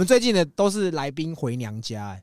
[0.00, 2.22] 们最近的都是来宾回娘家、哎，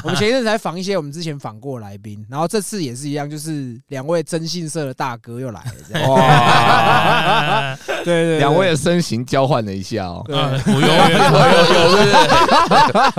[0.04, 6.10] 我们前一阵子才访一些我们之前访过的来宾，然后这次也是一样，就是两位征信社的大哥又来了，这样。
[6.10, 12.10] 哇，对对对，两位的身形交换了一下哦，对啊，我有有有，是不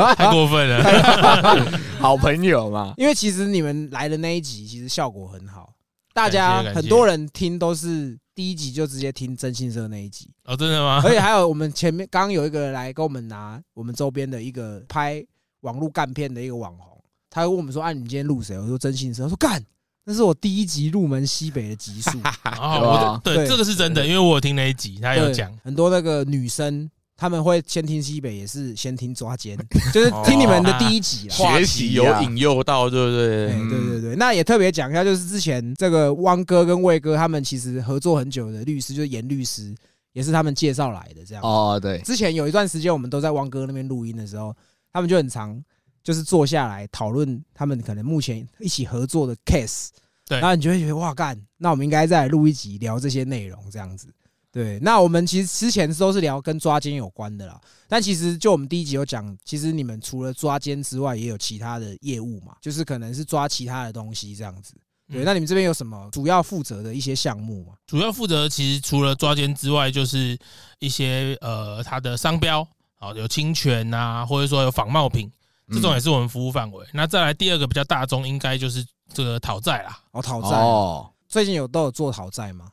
[0.05, 0.15] 用？
[0.15, 1.79] 太过分了。
[1.99, 2.93] 好朋友嘛。
[2.97, 5.73] 因为其实你们来的那一集其实效果很好，
[6.13, 11.01] 大家很多人听都是第一集就直接听真心社那一集，哦，真的吗？
[11.07, 15.25] 而且还有我们前面刚刚有一个人来跟我们拿我们周边的一个拍
[15.61, 19.63] 网络干片的一个网红，他会问我们说：“啊，你今天录谁？”我说：“真心社。”他说：“干，
[20.03, 22.19] 那是我第一集入门西北的集数。
[22.59, 25.57] 哦，对这个是真的，因为我有听那一集，他有讲。
[25.63, 29.57] 很多那个女生。”他们会先听西北，也是先听抓奸，
[29.93, 31.35] 就是听你们的第一集啦。
[31.35, 33.51] 学习呀引诱到，对不对？
[33.51, 39.73] 哎，嗯对对对，那也特别讲一下，就是之前这个汪哥跟魏哥他们其实合作很久的律师，就是严律师，
[40.11, 41.23] 也是他们介绍来的。
[41.25, 44.53] 这样，哦，对，之前有一段时间我们都在汪哥那边录音的时候，
[44.91, 45.63] 他们就很常
[46.03, 49.87] 就是坐下来讨论他们可能目前一起合作的 case，
[50.27, 54.09] 对然后你就会觉得哇干，那我们应该再来录一集聊这些内容这样子。
[54.55, 64.73] 对，那我们其实之前都是聊跟抓奸有关的啦，但其实就我们第一集有讲，其实你们除了抓奸之外，也有其他的业务嘛，就是可能是抓其他的东西这样子。
[65.11, 67.73] 对，嗯那你们这边有什么主要负责的一些项目吗？
[67.85, 70.39] 主要负责其实除了抓奸之外，就是
[70.79, 72.65] 一些呃它的商标，
[72.97, 75.29] 好有侵权呐，或者说有仿冒品，
[75.69, 76.87] 这种也是我们服务范围。
[76.93, 78.81] 那再来第二个比较大宗，应该就是
[79.13, 79.99] 这个讨债啦。
[80.11, 82.71] 哦，讨债，哦，最近有都有做讨债吗？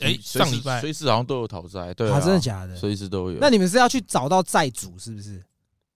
[0.00, 2.76] 哎，上礼拜随时好像都有讨债，对啊，啊，真的假的？
[2.76, 3.38] 随时都有。
[3.40, 5.42] 那你们是要去找到债主是不是？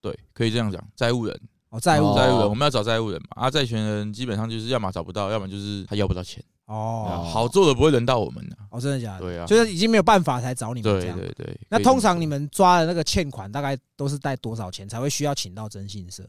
[0.01, 3.43] 对，可以这样讲，债务人，哦，债务哦债务人，我们要找债务人嘛。
[3.43, 6.43] 啊，债权人基本上就是要么找不到，要么就是他要不到钱。
[6.67, 8.57] 哦好做的不会轮到我们的。
[8.71, 9.21] 哦，真的假的？
[9.21, 11.19] 对啊，就是已经没有办法才找你们这对样。
[11.19, 11.61] 对对。
[11.69, 16.27] 那可以这么通常你们抓的那个欠款大概都是贷多少钱才会需要请到征信社？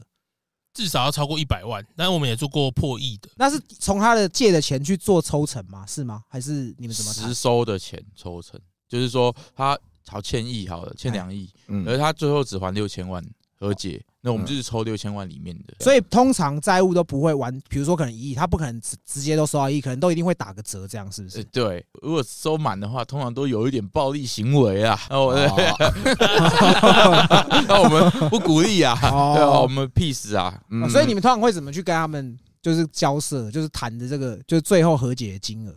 [0.74, 3.30] 至少要超过一百万，但是我们也做过破亿的。
[3.36, 5.86] 那是从他的借的钱去做抽成吗？
[5.86, 6.24] 是吗？
[6.28, 7.32] 还是你们怎么谈实？
[7.34, 13.24] 收的钱抽成，就是说他好欠亿好了，欠哎两亿，嗯而他最后只还六千万
[13.54, 15.74] 和解，那我们嗯就是抽六千万里面的。
[15.80, 21.44] 所以通常债务都不会完，比如说可能一亿，他不可能直直接都收到一亿，可能都一定会打个折，这样是不呃是？
[21.44, 24.98] 对，如果收满的话，通常都有一点暴力行为啊。
[25.10, 25.56] 那我哦
[27.68, 30.58] 那我们不鼓励啊，哦对啊，我们 peace 啊。
[30.90, 35.74] 所以你们通常会怎么去跟他们就是交涉，就是谈的这个，就是最后和解的金额？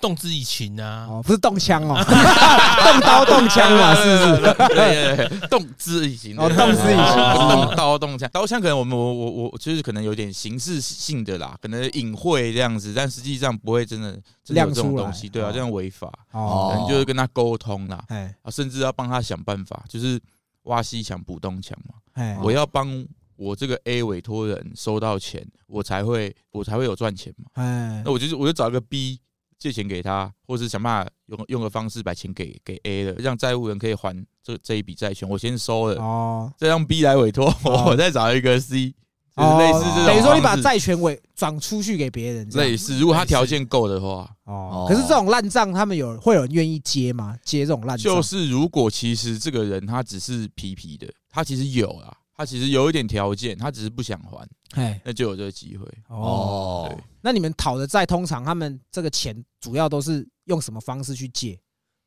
[0.00, 4.54] 动之以情啊，哦，不是动枪哦， 动刀动枪嘛， 是不是？
[4.68, 6.96] 对对对，动之以情，哦动之以情。
[6.96, 14.12] 哦 动刀动枪，刀枪可能我们我我我就是可能有点形式性的啦，可能隐晦这样子，但实际上不会真的
[14.44, 15.02] 这种亮出来。
[15.02, 16.70] 东西，对啊，哦这样违法，哦。
[16.72, 20.20] 可能就是跟他沟通啦，哎啊，甚至要帮他想办法，就是
[20.64, 23.04] 挖西墙补东墙嘛，哎，我要帮
[23.36, 29.18] 我这个 A 委托人收到钱，我才会我才会有赚钱嘛，哎那我就是我就找一个 B
[29.58, 38.94] 借钱给他，或是想办法用用个方式把钱给给 A 了，让债务人可以还这这一笔债权，我先收了，哦，再让 B 来委托，哦我再找一个 C，
[39.36, 40.06] 就是类似这种。
[40.06, 44.86] 等于说你把债权委转出去给别人，类似，如果他条件够的话，哦哦。
[44.88, 47.36] 可是这种烂账，他们有会有人愿意接吗？
[47.44, 54.48] 接这种烂账就是如果其实这个人他只是皮皮的，他其实有啦，他其实有一点条件，他只是不想还，
[54.80, 55.84] 哎那就有这个机会。
[56.06, 56.88] 哦，
[57.20, 61.58] 那你们讨的债，通常他们这个钱主要都是用什么方式去借？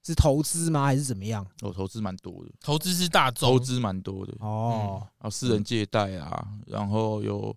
[0.03, 0.86] 是投资吗？
[0.86, 1.46] 还是怎么样？
[1.62, 7.53] 我投资蛮多的，投资是大众投，资蛮多的，哦，然后私人借贷啊，然后有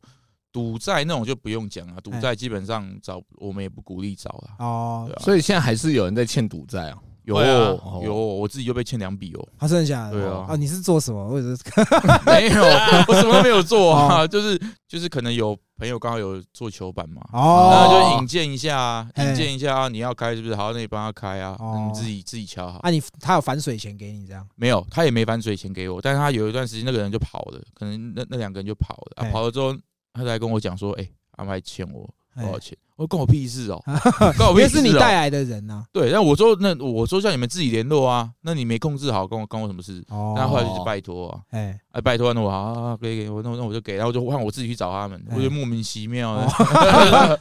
[0.50, 4.56] 赌债那种就不用讲了，赌债基本上找我们也不鼓励找了。
[4.58, 6.98] 哦，啊，所以现在还是有人在欠赌债啊。
[7.24, 9.48] 有啊哦有哦，我自己又被欠两笔哦。
[9.58, 10.12] 他剩下的？
[10.12, 11.24] 对啊啊，你是做什么？
[11.26, 11.62] 我者是
[12.26, 12.62] 没有，
[13.08, 20.54] 我什么都没有做啊，哦就是就是可能有朋友刚好有做球板嘛，哦那哦，就引荐一下啊，引荐一下啊，你要开是不是？
[20.54, 22.78] 好，那你帮他开啊，哦你自己自己敲好。
[22.80, 24.46] 啊，你他有反水钱给你这样？
[24.56, 29.74] 没有，他也没反水钱给我，但是他有一段时间那个人就跑了，可能那那两个人就跑了，啊，跑了之后
[30.12, 32.76] 他才跟我讲说，哎，阿麦欠我多少哎钱？
[32.96, 33.82] 我说关我屁事哦，
[34.38, 35.18] 关我是你带哦。
[35.18, 35.82] 来的人呐。
[35.92, 40.00] 对，但我说那我说叫你们自己联络啊，那你没控制好，关我关我什么事？
[40.10, 46.46] 哦，那后来就是拜托啊，哎，哎，拜托，那我好啊，给给我，那我那我就给，然后就换我自己去找他们，哎我觉得莫名其妙的，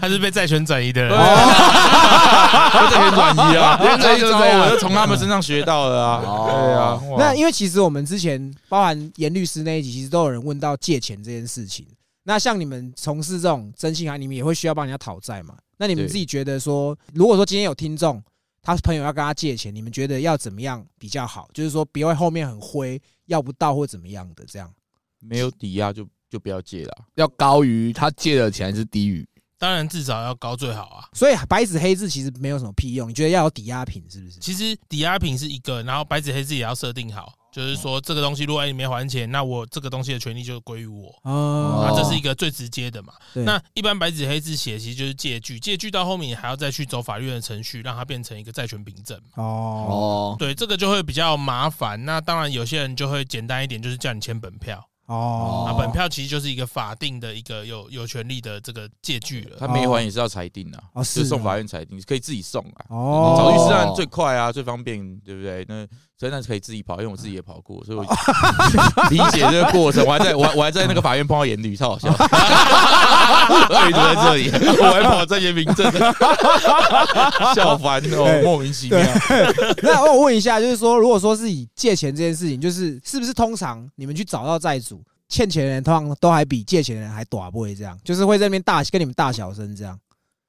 [0.01, 1.11] 他是被债权转移的人。
[1.11, 1.19] 就
[2.89, 11.85] 这边转移啊，原来就是这样我就从他们身上学到了啊，哦对啊，那因为其实我们之前包含严律师那一集，其实都有人问到借钱这件事情。
[12.23, 15.57] 那像你们从事这种征信行，你们也会需要帮人家讨债嘛？
[15.77, 18.23] 那你们自己觉得说，如果说今天有听众，
[18.61, 21.49] 他朋友要跟他借钱，你们觉得要怎么样比较好？
[21.53, 24.73] 就是说，别会后面很灰，要不到或怎么样的这样。
[25.19, 27.05] 没有抵押就就不要借了。
[27.15, 29.27] 要高于他借的钱还是低于？
[29.57, 31.09] 当然至少要高最好啊。
[31.13, 34.39] 所以白纸黑字其实没有什么屁用，你觉得要有抵押品是不是？
[34.39, 41.13] 其实抵押品是一个，然后白纸黑字也要设定好，就是说这个东西如果哎你没还钱，那我这个东西的权利就归于我。
[41.21, 43.13] 哦啊，这是一个最直接的嘛。
[43.33, 49.43] 那一般白纸黑字写，其实就是借据，借据到后面你还要再去走法律的程序，让它变成一个债权凭证嘛。
[49.43, 52.03] 哦哦，对，这个就会比较麻烦。
[52.03, 54.83] 那当然，有些人就会简单一点，就是叫你签本票。
[55.05, 59.57] 哦啊，本票其实就是一个法定的一个有有权利的这个借据了。
[59.59, 62.85] 他没还也是要裁定的、哦就是送哦法院裁定，可以自己送啊。
[62.87, 65.65] 哦，找律师案最快啊，最方便，对不对？
[65.67, 65.85] 那
[66.29, 68.03] 真的是可以自己跑，因为我自己也跑过，所以我
[69.09, 70.05] 理解这个过程。
[70.05, 72.09] 我还在我还我还在那个法院碰到严律，超好笑。
[73.49, 74.49] 我一直在这里，
[74.79, 75.91] 我还跑在严明镇，
[77.53, 78.99] 笑翻哦，莫名其妙。
[79.81, 89.97] 那我问一下，就是说，如果说是以借钱这件事情，就是是不是通常你们去找到债主，欠钱的人通常都还比借钱的人还短不会这样，就是会在那边大跟你们大小声这样，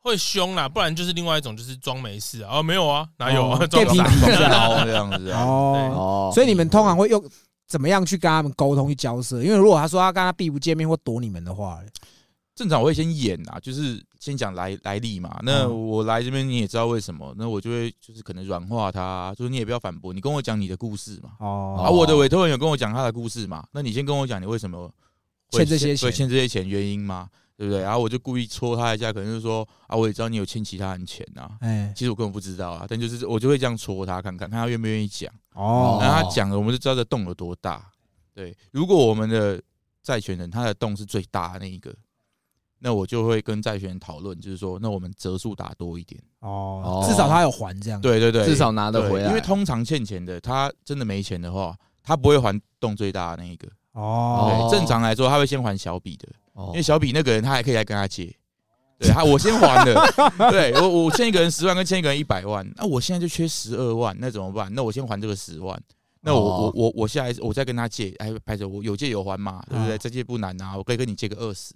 [0.05, 2.59] 会凶啦，不然就是另外一种，就是装没事啊。
[2.59, 3.59] 哦，没有啊，哪有啊？
[3.62, 7.23] 哦装变皮这样然这样子啊，哦，哦，所以你们通常会用
[7.67, 9.43] 怎么样去跟他们沟通去交涉？
[9.43, 11.81] 因为如果他说他跟他避不见面或躲你们的话，
[12.55, 15.41] 正常我会先演啊，就是先讲来来历嘛。
[15.43, 21.31] 那嗯我来这边你也知道为什么，那我就会就是可能软化他，就是你也不要反驳，你跟我讲你的故事嘛。
[21.39, 23.67] 哦啊，我的委托人有跟我讲他的故事嘛？
[23.73, 24.91] 那你先跟我讲你为什么
[25.50, 27.27] 欠这些钱会欠这些钱原因嘛？
[27.56, 27.83] 对不对？
[27.83, 35.33] 然后我就故意戳他一下，可能就是说啊，我也知道你有欠其他人钱啊，哎其实我根本不知道啊，但就是我就会这样戳他看看，看他愿不愿意讲。
[35.55, 37.91] 哦然后他讲了，我们就知道这洞有多大。
[38.35, 39.62] 对，如果我们的
[40.03, 41.95] 债权人他的洞是最大的那一个，
[42.81, 46.21] 那我就会跟债权人讨论，就是说，那我们折数打多一点。
[46.41, 53.69] 哦哦，至少他有还这样，对对对，至少拿得回来因为通常欠钱的，他真的没钱的话，他不会还洞最大的那一个。
[53.93, 58.35] 哦，对，正常来说他会先还小笔的，哦因为小比那个人他还可以来跟他借。
[58.99, 59.95] 对他，我先还的。
[60.51, 64.73] 对我，我欠一个人十万，跟欠一个人一百万，那我现在就缺十二万，那怎么办？
[64.73, 65.79] 那我先还这个十万。
[66.21, 69.95] 那我我哦我我下一次我再跟他借，哎，拍着我有借有还嘛，对不对？
[69.95, 71.75] 啊这借不难啊，我可以跟你借个二十，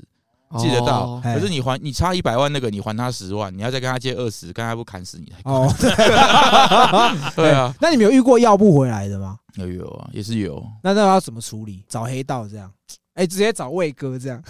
[0.58, 1.20] 借得到。
[1.22, 5.68] 可是你还你差一百万那个，你还他十万，你要再跟他借二十，刚才不砍死你才哦，
[7.34, 9.38] 对啊，那你们有遇过要不回来的吗？
[9.56, 10.64] 有有啊，也是有。
[10.84, 11.84] 那那要怎么处理？
[11.88, 12.72] 找黑道这样？
[13.18, 14.40] 哎，直接找魏哥这样？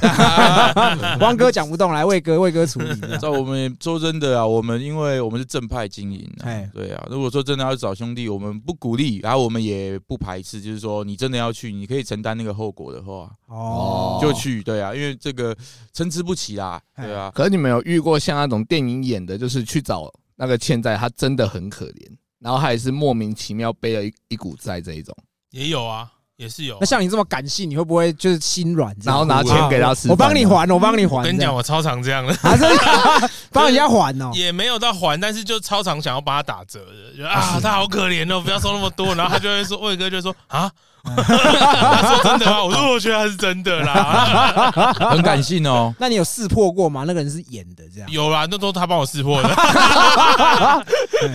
[1.21, 3.19] 汪哥讲不动，来魏哥，魏哥处理这样。
[3.19, 7.03] 在我们说真的啊，我们因为我们是正派经营哎啊，对啊。
[7.11, 14.63] 如果说真的要找兄弟，我们不鼓励，然后我们也不排斥，就是说你真的要去，你可以承担那个后果的话，哦，就去。
[14.63, 15.57] 对啊，因为这个
[15.95, 17.33] 参差不齐啦，哎对啊。
[17.35, 22.07] 可是你们有遇过像那种电影演的，就是去找那个欠债，他真的很可怜，
[22.39, 25.17] 然后他也是莫名其妙背了一一股债这一种，
[25.53, 26.79] 也有啊，也是有。
[26.81, 28.95] 那像你这么感性，你会不会就是心软？
[29.05, 31.17] 然后拿钱给他我帮你还，我帮你还。
[31.17, 34.31] 我跟你讲，我超常这样的，啊，真的 帮人家还哦。
[34.35, 39.15] 也没有到还，但是就超常想要帮他打折的，就啊，他好可怜哦，不要收那么多。
[39.17, 40.71] 然后他就会说，魏哥就说啊，
[41.17, 42.65] 他说真的吗？
[42.65, 44.73] 我说我觉得他是真的啦，
[45.11, 45.95] 很感性哦。
[45.99, 47.05] 那你有识破过吗？
[47.07, 48.11] 那个人是演的这样。
[48.11, 49.49] 有啦，那都他帮我识破的。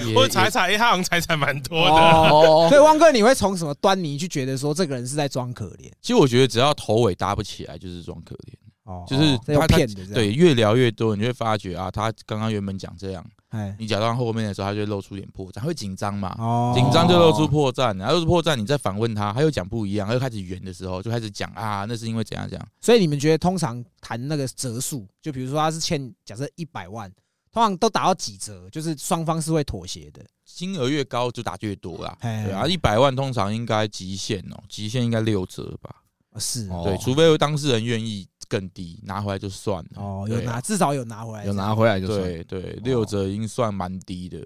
[0.07, 1.91] 也我查一查，哎，他好像财产蛮多的。
[1.91, 5.91] 哦，所以汪哥，你会从什么端倪去觉得说这个人是在装可怜？
[6.01, 8.53] 其实我觉得只要头尾搭不起来，就是装可怜。
[8.85, 10.05] 哦，就是他他骗的。
[10.13, 16.35] 对，越聊越多，你就会发觉啊，他刚刚原本讲这样，哎，你讲到后面的时候，他就会露出点破绽，他会紧张嘛。
[16.39, 22.67] 哦，紧张就露出破绽，然后露出破绽，你再反问他，他又讲不一样，他又开始圆的时候，就开始讲啊，那是因为怎样怎样。
[22.81, 27.07] 所以你们觉得通常谈那个折数，就比如说他是欠假设一百万，
[27.51, 30.25] 通常都打到几折，就是双方是会妥协的。
[30.45, 35.95] 金额越高就打越多啦，哎对啊，一百万通常应该极限哦，极限应该六折吧，
[36.31, 39.89] 哦是哦对，除非当事人愿意更低，拿回来就算了。
[39.95, 42.21] 哦，有拿至少有拿回来，有拿回来就算。
[42.21, 44.37] 对对，六折已经算蛮低的，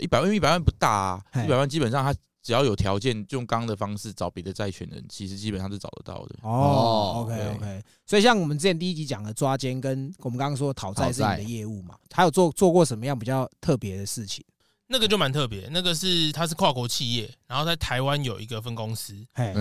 [0.00, 6.36] 一百万因为一百万不大啊，一百万基本上他只要有条件，就用刚刚的方式找别的债权人，其实基本上是找得到的。
[6.40, 14.42] 哦哦，OK 对 OK，所以像我们之前第一集讲的抓奸，跟我们刚刚说讨债是你的业务嘛，还有做做过什么样比较特别的事情？
[14.86, 19.14] 那个就蛮特别，那个是他是跨国企业，然后在台湾有一个分公司，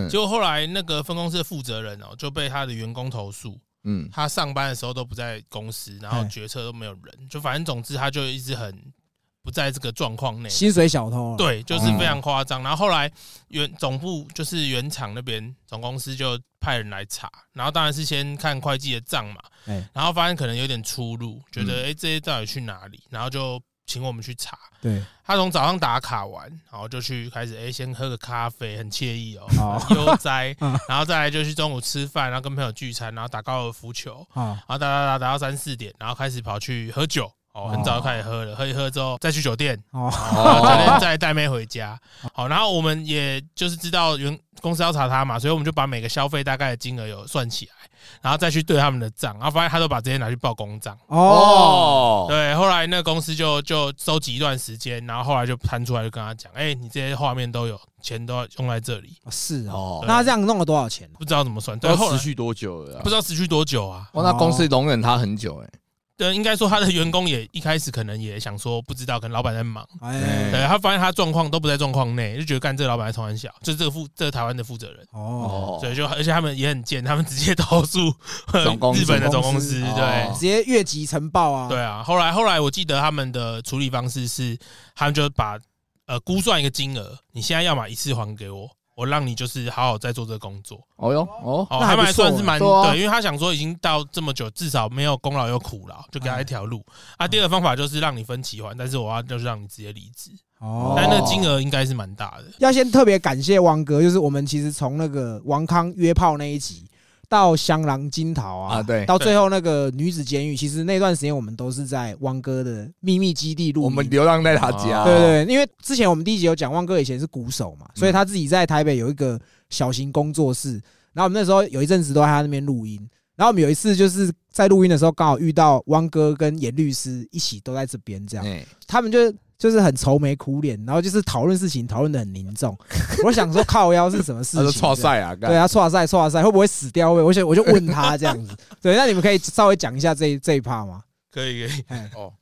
[0.09, 8.93] 结果后来那个分公司的负责人哦就被他的员工投诉，嗯，他上班的时候都不在公司，然后哎决策都没有人，就反正总之他就一直很
[9.41, 10.49] 不在这个状况内。
[10.49, 12.63] 薪水小偷，，对，就是非常夸张。
[12.63, 13.11] 然后后来
[13.49, 24.57] 原总部就是原厂那边总公司就派人来查，然后当然是先看会计的账嘛，哎，然后发现可能有点出入，觉得诶这些到底去哪里，然后就请我们去查。
[24.81, 30.77] 对，他从早上打卡完，然后就去开始，哎、先喝个咖啡，很惬意哦，好很 悠哉 嗯。
[30.89, 37.31] 然后再来就去中午吃饭，然后跟朋友聚餐，然后打高尔夫球，啊，然后打打打打到三四点，然后开始跑去喝酒。
[37.53, 41.99] 哦，很早就开始喝了，喝一喝之后再去酒店，哦，酒店再带妹回家。
[42.33, 47.73] 好，然后我们也就是知道原公司要查他嘛，所以我们就把每个消费大概的金额有算起来，
[48.21, 50.97] 然后再去对他们的账，然后发现他都把这些拿去报公账。
[51.07, 61.07] 哦，对，后来那个公司就就收集一段时间，然后后来就摊出来，就跟他讲，哎、你这些画面都有，钱都要用在这里，是哦，哦，那他这样弄了多少钱？
[61.19, 61.77] 不知道怎么算。
[61.77, 63.03] 对，要持续多久了啊？
[63.03, 64.09] 不知道持续多久啊？
[64.13, 65.69] 哇，那公司容忍他很久哎，
[66.15, 69.83] 对，应该说他的员工也一开始可能也想说不知道，可能老板在忙。
[70.01, 77.99] 哎，对他发现他状况都不在状况内，就觉得干这个老板还从很小，就是这个负这个台湾的负责人，哦，所以就而且他们也很贱，他们直接投诉
[78.93, 82.03] 日本的总公司，公司对哦直接越级呈报啊，对啊。
[82.03, 84.57] 后来后来我记得他们的处理方式是，
[84.93, 85.57] 他们就把
[86.05, 90.79] 呃估算一个金额，你现在要么一次还给我，我让你就是好好在做这个工作。
[90.97, 96.85] 哦哟哦，他们还算是蛮对因为他想说已经到这么久，至少没有功劳有苦劳，就给他一条路。
[97.17, 102.45] 啊，第二个方法就是让你分期还，但是我要就是让你直接离职，哦，但那个金额应该是蛮大的。
[102.59, 106.85] 要先特别感谢汪哥，就是我们其实从那个王康约炮那一集
[107.33, 113.85] 到香囊金桃啊，啊对到最后那个女子监狱，其实那段时间我们都是在汪哥的秘密基地录音。
[113.85, 119.39] 我们流浪在他家，哦对对对，因为之前我们第一集有讲，汪哥以前是鼓手嘛，所以他自己在台北有一个
[119.71, 120.73] 小型工作室，
[121.13, 122.99] 然后我们那时候有一阵子都在他那边录音。
[123.35, 129.33] 然后我们有一次就是在录音的时候，刚好遇到汪哥跟严律师一起都在这边，这样哎，他们就
[129.63, 132.77] 就是很愁眉苦脸，然后就是讨论事情，讨论的很凝重。
[133.23, 134.71] 我想说靠腰是什么事他情？
[134.73, 137.09] 说错赛啊，对啊，错赛错赛会不会死掉？
[137.13, 138.53] 我想我就问他这样子。
[138.83, 141.01] 对，那你们可以稍微讲一下这一这一趴吗？
[141.31, 142.33] 可以可以，哎，哦，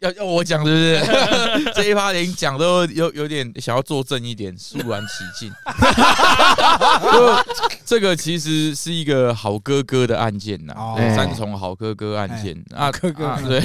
[0.00, 1.72] 要要我讲是不是？
[1.74, 5.52] 这一趴连讲都有有点想要作证一点，肃然起敬。
[7.02, 10.74] 就这个其实是一个好哥哥的案件呐
[11.16, 13.58] 三重好哥哥案件啊，哥哥啊对。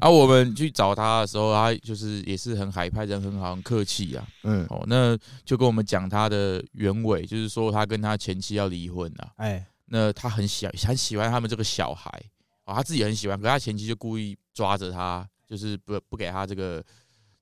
[0.00, 4.24] 啊，我们去找他的时候，他就是也是很海派，人很好，很客气啊。
[4.44, 9.28] 嗯，哦，那就跟我们讲他的原委，就是说他跟他前妻要离婚啊。
[9.36, 12.10] 哎，那他很喜很喜欢他们这个小孩
[12.64, 16.82] 啊、哦，他自己很喜欢，可是他前妻就故意抓着他，就是不不给他这个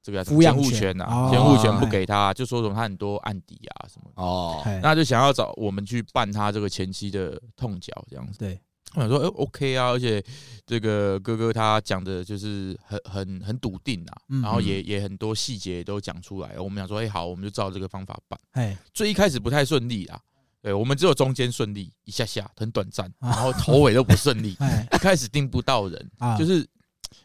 [0.03, 8.39] 这个抚养监护权权呐、哦监护权不给他，就说什么他很多案底啊什么，哦，哎那就想要找我们去办他这个前妻的痛脚这样子。
[8.39, 8.61] 对，
[8.95, 10.23] 我想说，哎、o k 啊，而且
[10.67, 16.59] 这个哥哥他讲的就是很很很笃定啊，嗯然后也也很多细节都讲出来。
[16.59, 18.39] 我们想说，哎、好，我们就照这个方法办。
[18.53, 20.21] 哎，最一开始不太顺利啊，
[20.61, 24.55] 对我们只有中间顺利一下下，很短暂，啊然后头尾都不顺利。
[24.61, 26.67] 哎一开始盯不到人，啊，就是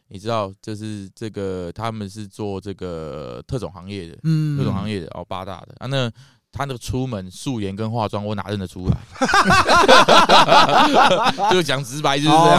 [0.08, 6.10] 你知道，就是这个他们是做这个特种行业的，嗯特种行业的哦，八大的啊，那
[6.52, 8.98] 他那个出门素颜跟化妆，我哪认得出来？
[11.54, 12.58] 就讲直白就是这样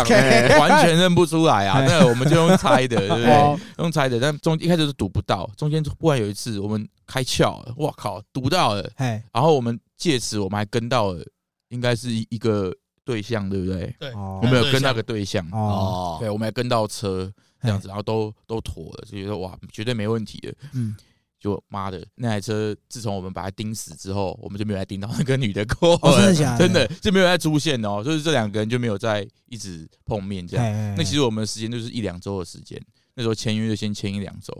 [0.60, 1.80] 完全认不出来啊。
[1.80, 3.58] 哎那我们就用猜的，对不对哦？
[3.78, 11.24] 用猜的，但中一开始是赌不到，中间忽然有一次我们开窍了，哇靠，赌到了，哎，然后我们借此我们还跟到了，
[11.70, 12.72] 应该是一一个
[13.10, 13.92] 对象，对不对？
[13.98, 20.54] 对，哦我们有跟那个对象，哦，哦，对，我们还跟到车这样子，然后都都妥了，就觉得哇，绝对没问题的。
[20.74, 20.94] 嗯，
[21.40, 26.58] 就妈的，那台车自从我们把它盯死之后，我们就没有再盯到那个女的过哦，真了，的假的？
[26.62, 28.00] 真的就没有再出现哦。
[28.04, 30.64] 就是这两个人就没有再一直碰面这样。
[30.64, 32.80] 哎，那其实我们的时间就是一两周的时间，
[33.14, 34.52] 那时候签约就先签一两周，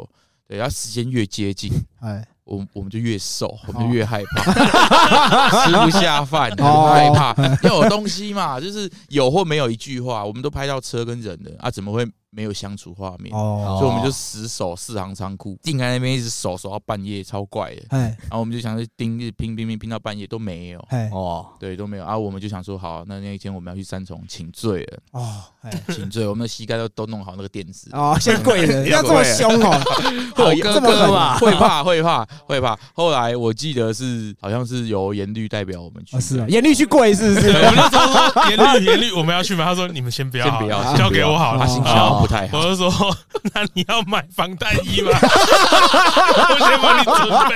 [0.48, 13.34] 对，然后时间越接近，哎，我我们就越瘦，我们就越害怕， 吃不下饭，害怕，要有东西嘛，就是有或没有一句话，我们都拍到车跟人的啊，怎么会没有相处画面？
[13.36, 17.82] 哦，所以我们就死守四行仓库，定在那边一直守守到半夜，超怪的。
[17.90, 22.04] 哎然后我们就想去盯，一直拼拼拼拼到半夜都没有，哎哦，对，都没有。
[22.04, 27.90] 啊，我们就想说，好，那那一天我们要去三重请罪了，哦，哎请罪，我们的膝盖都都弄好那个垫子。
[27.92, 29.70] 哦，先跪了， 要要这么凶哦，
[30.36, 32.78] 好哦哥这么狠哥嘛，会怕，会怕，会怕。
[32.94, 37.52] 后来我记得是好像是由严律代表我们去是啊，严律去跪是不是？
[37.52, 39.64] 对，我们那时候说 严律严律我们要去吗？
[39.64, 41.60] 他说你们先不要，先不要，交给我好了。
[41.60, 42.64] 他心情不太好我。
[42.64, 43.16] 就说，
[43.54, 45.10] 那你要买防弹衣吗？
[45.20, 47.54] 我先帮你准备。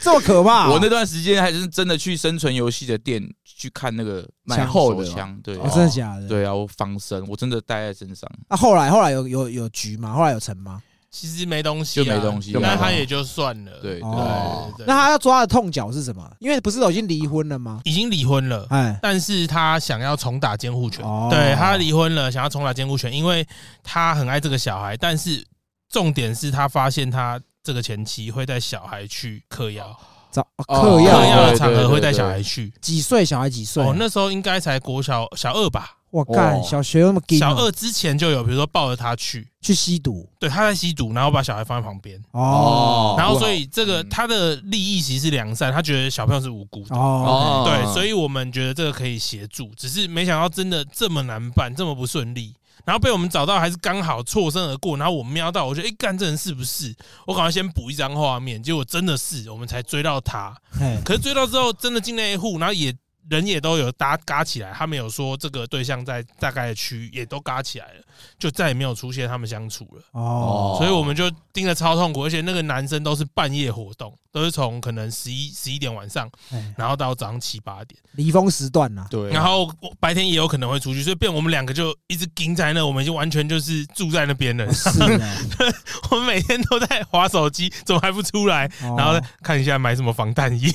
[0.00, 0.68] 这么可怕？
[0.70, 6.28] 我那段时间还是真的去生存游戏的店去看那个买厚的手枪，对哦，真的假的？。
[6.28, 8.30] 对啊，我防身，我真的带在身上。
[8.48, 10.12] 那后来后来有有有局吗？
[10.12, 10.80] 后来有成吗？
[11.10, 13.72] 其实没东西啊，就没东西那他也就算了。
[13.82, 16.30] 对对哦对对那他要抓的痛脚是什么？
[16.38, 17.80] 因为不是都已经离婚了吗？
[17.84, 18.66] 已经离婚了。
[18.70, 23.46] 哎，但是他想要重打监护权，哦对他离婚了，想要重打监护权，因为
[23.82, 25.44] 他很爱这个小孩，但是
[25.88, 29.98] 重点是他发现他这个前妻会带小孩去嗑药，
[30.30, 32.72] 找哦嗑嗑药嗑药的场合会带小孩去。
[32.80, 33.24] 几岁？
[33.24, 33.82] 小孩几岁？
[33.82, 40.28] 哦，那时候应该才国小小二吧，我干，哦小学那么紧哦，小二之前就有，比如说抱着他去，去吸毒。
[40.38, 43.14] 对，他在吸毒，然后把小孩放在旁边，哦。
[43.16, 46.96] 然后所以这个嗯他的利益其实是良善，他觉得小朋友是无辜的。
[46.96, 56.92] 哦，对，嗯所以我们觉得这个可以协助，只是没想到真的这么难办，这么不顺利，然后被我们找到还是刚好错身而过，然后我瞄到，我觉得哎，干这人是不是？
[57.26, 60.56] 我赶快先补一张画面，结果真的是，我们才追到他。
[61.04, 62.92] 可是追到之后，真的进那一户，然后也
[63.28, 68.02] 人也都有搭嘎起来，他们有说这个对象在大概的区域也都嘎起来了，
[68.38, 70.02] 就再也没有出现他们相处了。
[70.12, 84.72] 哦，所以我们就盯得超痛苦，而且那个男生都是半夜活动，都是从可能十一十一点晚上，哎然后到早上七八点，离峰时段呐，对，然后白天也有可能会出去，所以变我们两个就一直盯在那，我们已经完全就是住在那边了。
[84.72, 85.20] 是的，
[86.10, 88.66] 我们每天都在划手机，怎么还不出来？
[88.82, 90.72] 哦然后再看一下买什么防弹衣。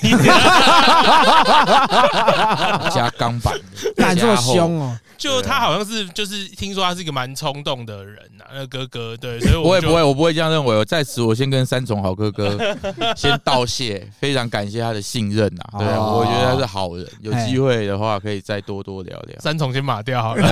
[2.94, 3.54] 加钢板
[4.16, 10.76] 这么凶哦，就他好像是就是听说他是一个蛮冲动的人呐、那哥哥对，所以我不会不会，我不会这样认为。
[10.76, 12.58] 我在此，我先跟三重好哥哥
[13.16, 15.64] 先道谢，非常感谢他的信任呐。
[15.80, 19.40] 对啊，哦我觉得他是好人，有机会的话可以再多多聊聊。
[19.40, 20.48] 三重先码掉好了。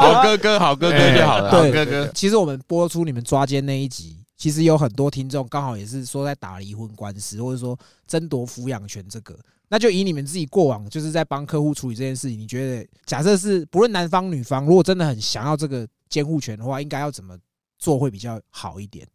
[0.00, 1.50] 好哥哥，好哥哥就好了。
[1.50, 9.38] 对好哥哥，其实我们播出你们抓奸那一集，其实有很多听众刚好也是说在打离婚官司，或者说争夺抚养权这个。
[9.68, 17.36] 那就以你们自己过往就是在帮客户处理这件事情，你觉得假设是不论男方女方，如果真的很想要这个监护权的话，应该要怎么
[17.78, 19.06] 做会比较好一点？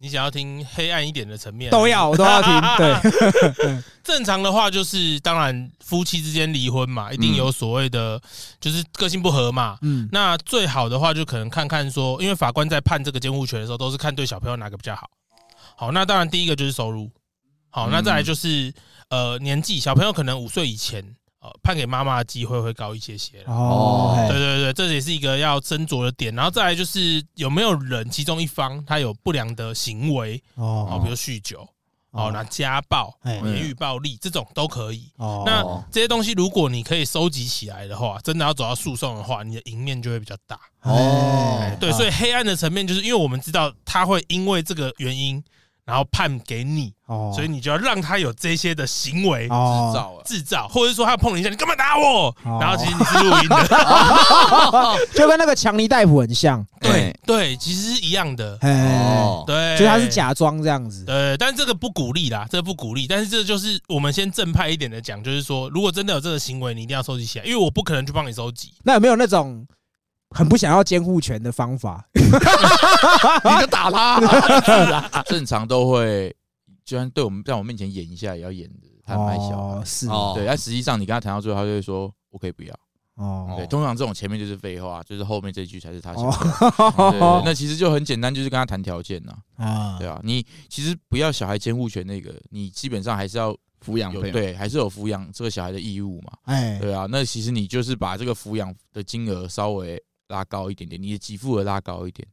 [0.00, 2.52] 你想要听黑暗一点的层面，都要，我都要听。
[2.78, 8.20] 对，正常的话就是，当然夫妻之间离婚嘛，一定有所谓的
[8.60, 9.76] 就是个性不合嘛。
[9.82, 15.10] 嗯，那最好的话就可能看看说，因为法官在判这个监护权的时候，都是看对小朋友哪个比较好。
[15.76, 17.10] 好，那当然第一个就是收入，
[17.70, 18.72] 好，那再来就是
[19.10, 21.04] 呃年纪，小朋友可能五岁以前，
[21.40, 26.34] 呃判给妈妈的机会会高一些些啦哦，对嘿对对，这也是一个要斟酌的点。
[26.34, 31.66] 然后再来就是有没有人其中一方他有不良的行为，哦，哦比如酗酒，
[32.10, 35.10] 哦，那家暴、哎言语暴力这种都可以。
[35.16, 40.58] 哦，那这些东西，如果你可以收集起来的话，真的要走到诉讼的话，你的赢面就会比较大。
[40.82, 45.42] 哦哎对，所以黑暗的层面，就是因为我们知道他会因为这个原因，
[45.88, 49.90] 然后判给你，哦，所以你就要让他有这些的行为哦。
[49.90, 52.28] 制造啊，制造，或者说他碰你一下，你干嘛打我？
[52.44, 52.58] 哦。
[52.60, 58.58] 然后其实你是录音的， 就跟那个强尼戴普很像，对哎对，其实是一样的。
[58.60, 63.06] 哎，哦，对，就他是假装这样子，对，但这个不鼓励啦，这个不鼓励。
[63.06, 68.74] 但是这就是我们先正派一点的讲，就是说，如果真的有这个行为，你一定要收集起来，因为我不可能去帮你收集。
[68.82, 69.66] 那有没有那种
[70.30, 72.06] 很不想要监护权的方法？
[72.14, 72.20] 你
[73.60, 76.34] 就打他， 正常都会，
[76.84, 79.74] 就算对我们在我面前演一下，也要演的，他很爱小孩。
[79.74, 82.74] 哦是哦对，但实际上你跟他谈到最后，他就会说：“我可以不要。”
[83.16, 87.10] 哦对，通常这种前面就是废话，就是后面这句才是他想要的。
[87.10, 89.32] 对，哦那其实就很简单，就是跟他谈条件呐。
[89.56, 93.52] 啊对啊，你其实不要小孩监护权那个，你基本上还是要
[93.84, 96.32] 抚养费，对，还是有抚养这个小孩的义务嘛。
[96.44, 102.26] 哎对啊，那其实你就是把这个抚养的金额稍微拉高一点点，你的给付额拉高一点，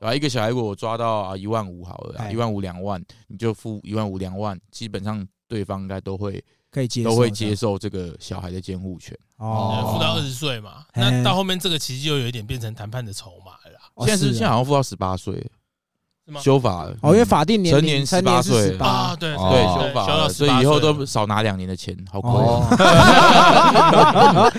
[0.00, 0.14] 对吧？
[0.14, 9.16] 一个小孩如果我抓到啊一万五好了一万五两万，你就付一万五两万，基本上对方应该都会可以接受都会接受这个小孩的监护权。
[9.36, 15.34] 哦付到二十岁嘛，那到后面这个其实就有一点变成谈判的筹码了现在是现在好像付到十八岁？
[16.40, 16.84] 修法。
[16.84, 16.96] 了。
[17.02, 19.50] 哦，因为法定年龄成年成年是岁十八啊，，对哦。
[19.50, 20.92] 对对修法，修到所以以后18岁。
[20.92, 22.30] 都少拿两年的钱，好亏。
[22.30, 22.66] 哦，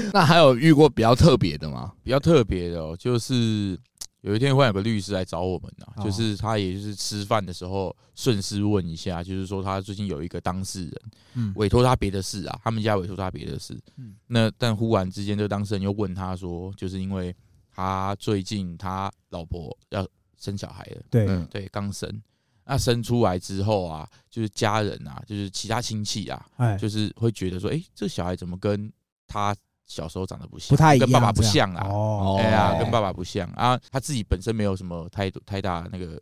[0.13, 1.91] 那还有遇过比较特别的吗？
[2.03, 3.77] 比较特别的哦，就是
[4.21, 6.03] 有一天忽然有个律师来找我们啊，哦。
[6.03, 11.01] 就是他也就是吃饭的时候顺势问一下，就是说他最近有一个当事人
[11.36, 11.53] 嗯。
[11.55, 14.15] 委托他别的事啊，他们家委托他别的事，嗯。
[14.27, 17.36] 那但忽然之间这个当事人又问他说，就是因为
[17.75, 20.05] 他最近他老婆要
[20.43, 21.25] 生小孩了，对。
[21.27, 22.21] 嗯，对，刚生。
[22.65, 26.77] 那生出来之后啊，就是家人啊，就是其他亲戚啊，哎。
[26.77, 28.91] 就是会觉得说，哎、这小孩怎么跟
[29.25, 32.79] 他小时候长得不像，不太一样，跟爸爸不像啊，哦，哎呀，哦。
[32.82, 33.49] 跟爸爸不像。
[33.51, 36.21] 啊，他自己本身没有什么太多太大那个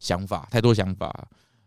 [0.00, 1.08] 想法，太多想法。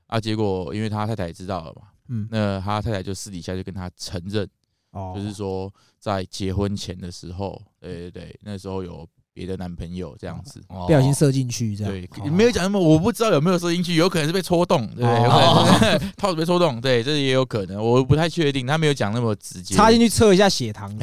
[0.08, 0.19] 啊。
[0.19, 2.27] 结果因为他太太也知道了嘛，嗯。
[2.29, 4.47] 那他太太就私底下就跟他承认，
[4.91, 10.63] 哦，就是说在结婚前的时候，对对对，那时候有别的男朋友这样子。
[10.69, 11.91] 哦不小心射进去这样。
[11.91, 15.23] 对，哦没有讲那么，我不知道有没有射进去，有可能是被戳动，对不对？
[15.23, 15.39] 有可
[15.85, 19.75] 能是 套子被戳动，对，这也有可能，我不太确定，他没有讲那么直接。
[19.75, 20.89] 插进去测一下血糖。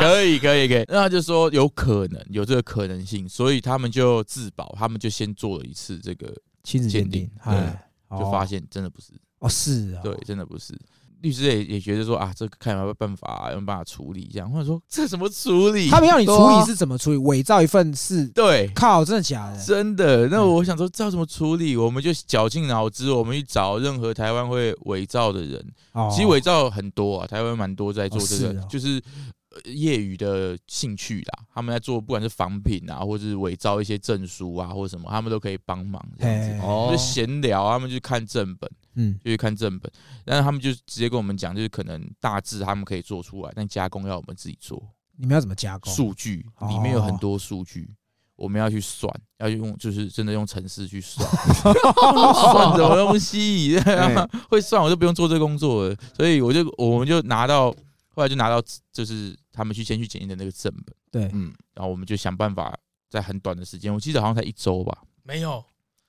[0.00, 0.84] 可以，可以，可以。
[0.88, 6.26] 那他就说有可能有这个可能性，所以他们就自保，他们就先做了一次这个，
[6.64, 7.86] 亲子鉴鉴定定，哎，
[8.18, 10.74] 就发现现真的不是，哦是啊，对，真的不是。
[11.22, 15.88] 律师也也觉得说啊，这个看有没有办法，有没有办法处理这样，或者说这怎么处理？
[15.88, 17.16] 他们要你处理是怎么处理？
[17.18, 18.68] 伪造一份是对。
[18.74, 19.64] 靠，真的假的？
[19.64, 21.76] 真的，那我想说，这要怎么处理？
[21.76, 25.64] 我们就绞尽脑汁，我们去找任何台湾会伪造的人。
[25.92, 29.02] 哦其实伪造很多啊，台湾蛮多在做这个，哦是哦就是
[29.50, 31.44] 呃业余的兴趣啦。
[31.54, 36.60] 他们在做，不管是仿品啊，或者是伪造一些证书啊，或者什么，他们都可以帮忙这样子。
[36.90, 39.90] 就闲聊，他们就看正本，嗯，就去看正本。
[40.24, 44.82] 但是他们就直接跟我们讲，就是可能大致他们可以做出来，但加工要我们自己做。
[45.16, 45.90] 你们要怎么加工？
[45.92, 47.88] 数据哦里面有很多数据，
[48.34, 51.26] 我们要去算，要用就是真的用程式去算，
[51.64, 53.78] 算什么东西？
[54.50, 57.70] 会算我就不用做这个工作了，所以我就我们就拿到，
[58.10, 62.78] 后来就拿到就是他们去先去检验的那个正本，对，嗯，然后我们就想办法
[63.08, 65.64] 在很短的时间，我记得好像才一周吧，没有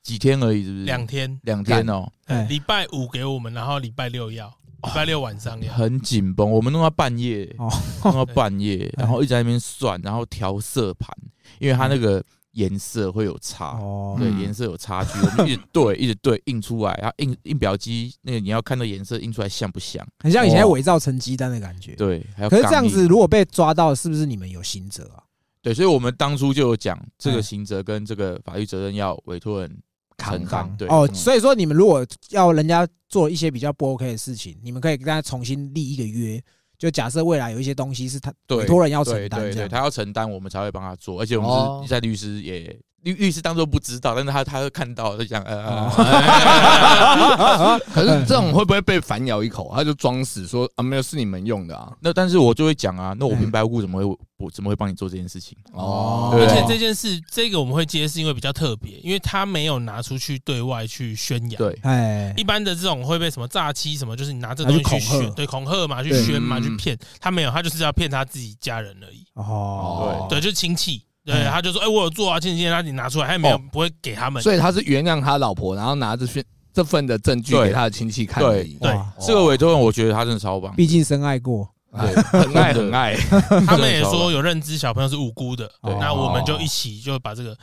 [0.07, 0.85] 几天而已，是不是？
[0.85, 5.73] 两天，两天哦，哎礼拜五给我们，然后礼拜六要，礼拜六晚上要。
[5.73, 7.69] 很紧绷，我们弄到半夜，哦
[8.05, 11.13] 弄到半夜， 然后一直在那边算，然后调色盘，
[11.59, 13.77] 因为它那个颜色会有差。
[13.79, 20.07] 哦，对，嗯颜色有差距，我们一直 对，一直对，印出来，然后印印表机那个你要看到颜色印出来像不像？
[20.19, 21.95] 很像以前哦伪造成绩单的感觉。
[21.95, 25.21] 对，还有可是这样子，如果被抓到，是不是你们有刑责啊？
[25.61, 29.77] 对，所以我们当初就有讲这哎个刑责跟这个法律责任要委托人
[30.17, 30.75] 承担。
[30.77, 36.41] 对，哦，嗯所以说你们如果要人家做一些比较不 OK 的事情，你们可以跟他重新立一个约，
[36.77, 39.67] 就假设未来有一些东西是他委托人要承担对。
[39.67, 42.77] 他要承担，我们才会帮他做，而且我哦们是在律师也
[43.07, 45.89] 律律师当做不知道，但是他他会看到，就讲呃
[47.93, 49.71] 可是这种会不会被反咬一口？
[49.75, 51.91] 他就装死说啊，没有是你们用的啊。
[52.01, 55.57] 那但是我就会讲啊，那我嗯平白无故怎么会我怎么会帮你做这件事情？
[55.73, 61.57] 哦，而且这件事，这个我们会接，是因为比较特别，因为他没有拿出去对外去宣扬。
[61.57, 66.97] 对，哎一，般的这种会被什么诈欺什么，就是你拿这个东西去宣，对恐吓嘛，去宣嘛，嗯去骗。
[67.19, 69.25] 他没有，他就是要骗他自己家人而已。
[69.33, 71.01] 哦，对，就是亲戚。
[71.27, 74.41] 对，嗯他就说：“哎，我有做啊，亲戚，那你拿出来。”他也没有哦不会给他们。
[74.41, 78.41] 所以他是原谅他老婆，然后拿这份这份的证据给他的亲戚看。
[78.41, 83.13] 对哇这个委托人我觉得他真的超棒，毕竟深爱过，对，很 爱很爱。
[83.67, 87.53] 他们也说有认知小朋友是无辜的，对那我们就一起就把这个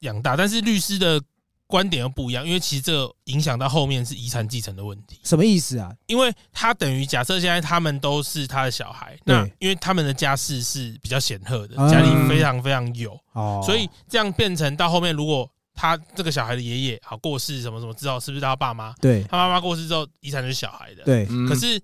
[0.00, 0.36] 养大。
[0.36, 1.22] 但是律师的
[1.72, 5.18] 观点又不一样，因为其实这个影响到后面是遗产继承的问题。
[5.24, 5.90] 什么意思啊？
[6.06, 18.92] 因为他等于假设现在他们都是他的小孩，那因为他们的家世是比较显赫的，嗯家里非常非常有，哦，所以这样变成到后面，如果他这个小孩的爷爷好过世什么什么之后，是不是他爸妈？
[19.00, 21.04] 对他妈妈过世之后，遗产就是小孩的。
[21.04, 21.80] 对，嗯可是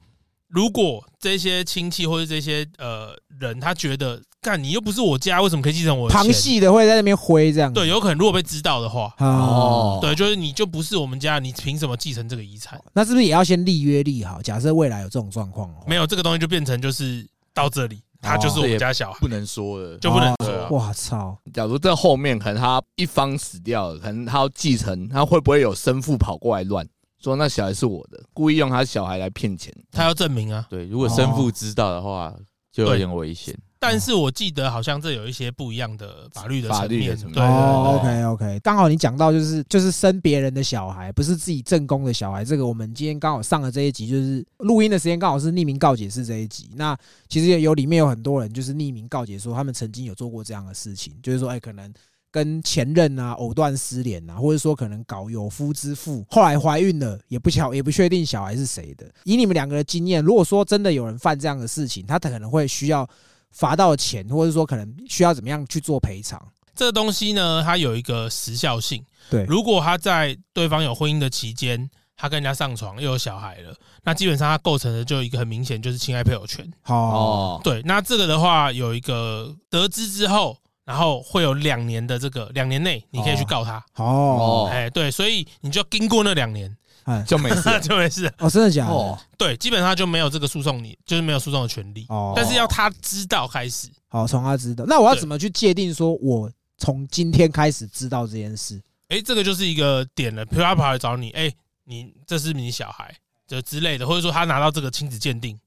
[0.49, 6.33] 如果这些亲戚或者这些呃人，他觉得干你又不是我家，为什么可以继承我的旁钱？
[6.33, 12.81] 系的会在那边挥这样，对，有可能如果被知道的话，哦，哦，对，就是你就不是我们家，你凭什么继承这个遗产？
[12.95, 14.41] 那是不是也要先立约立好？
[14.41, 20.79] 假设未来有这种状况，没有这个东西就变成就是到这里，他就是我们家小孩，不能说的，就不能哦说。
[20.79, 26.87] 哇操，假如在后面可能他一方死掉了，可能他要继承，他会不会有生父跑过来乱
[27.21, 29.75] 说那小孩是我的，故意用他小孩来骗钱？
[29.91, 30.67] 他要证明啊。
[30.71, 32.35] 对，如果生父知道的话，
[32.73, 33.57] 就有点危险。
[33.81, 38.25] 但是我记得好像这有一些不一样的法律的法层面，对哦对对。
[38.25, 42.45] ，OK OK，刚好你讲到就是就是生别人的小孩，不是自己正宫的小孩。
[42.45, 46.71] 这个我们今天刚好上了这一集，就是录音的时间刚好是匿名告解是这一集。
[46.75, 46.97] 那
[47.29, 51.93] 其实也有里面有很多人就是匿名告解说他们曾经有做过这样的事情，就是说哎可能。
[52.31, 59.11] 跟前任啊藕断丝连啊，或者说可能搞有夫之妇，后来怀孕了也不巧也不确定小孩是谁的。
[59.25, 63.09] 以你们两个的经验，如果说真的有人犯这样的事情，他可能会需要
[63.51, 66.41] 罚到钱，或者说可能需要怎么样去做赔偿。
[66.75, 69.05] 这个东西呢，它有一个时效性。
[69.31, 76.69] 对如果他在对方有婚姻的期间，他跟人家上床又有小孩了，那基本上他构成的就一个很明显就是侵害配偶权。
[76.87, 80.57] 哦，对，那这个的话有一个得知之后，
[80.89, 83.85] 然后会有两年的这个两年内你可以去告他。
[83.97, 86.75] 哦哎，对，所以你就要经过那两年，
[87.05, 88.27] 哎，就没事 就没事。
[88.39, 88.91] 哦，真的假的？
[88.91, 92.07] 哦对，基本上就没有这个诉讼，你就是没有诉讼的权利。
[92.09, 98.81] 哦，但是要他知道开始，好从他知道，那我要怎么去界定说，我从今天开始知道这件事？
[99.09, 100.43] 哎，这个就是一个点了。
[100.47, 101.53] 比如他跑来找你，哎，
[101.85, 103.15] 你这是你小孩，
[103.47, 105.59] 就之类的，或者说他拿到这个亲子鉴定，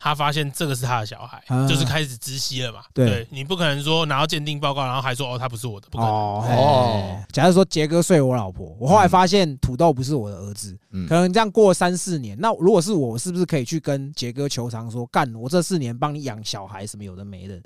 [0.00, 2.80] 他发现这个是他的小孩啊，就是开始知悉了嘛。
[2.94, 3.06] 对。
[3.08, 6.12] 对你不可能说拿到鉴定报告，然后还说哦他不是我的，不可能。
[6.12, 11.06] 哦假如说杰哥睡我老婆，我后来发现土豆不是我的儿子，嗯。
[11.06, 17.60] 可能这样过三四年，那如果是我，我是不是可以去跟杰哥求偿说，干我这四年帮你养小孩什么有的没的，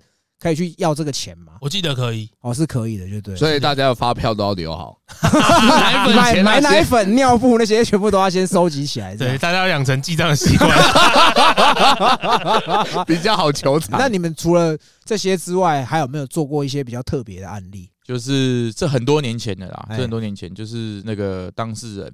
[0.45, 1.55] 可以去要这个钱吗？
[1.59, 3.39] 我记得可以，哦，是可以的，就对了。
[3.39, 9.17] 所以大家的发票都要留好， 奶粉买钱那些买奶粉、尿布那些全部都要先收集起来。
[9.17, 10.71] 这对，大家要养成记账的习惯。
[13.07, 14.13] 比较好求那偿。
[14.13, 14.77] 你们除了
[15.07, 17.91] 这些之外，还有没有做过一些比较特别的案例？
[18.05, 22.13] 就是这很多年前的啦，哎这很多年前，就是那个当事人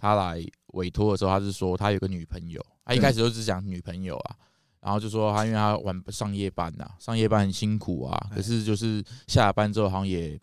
[0.00, 4.34] 他来委托的时候，他是说他有个女朋友，他一开始就只讲女朋友啊，
[4.80, 10.38] 然后就说他因为他晚上夜班呐、上夜班很辛苦啊，哎可是就是下了班之后好像也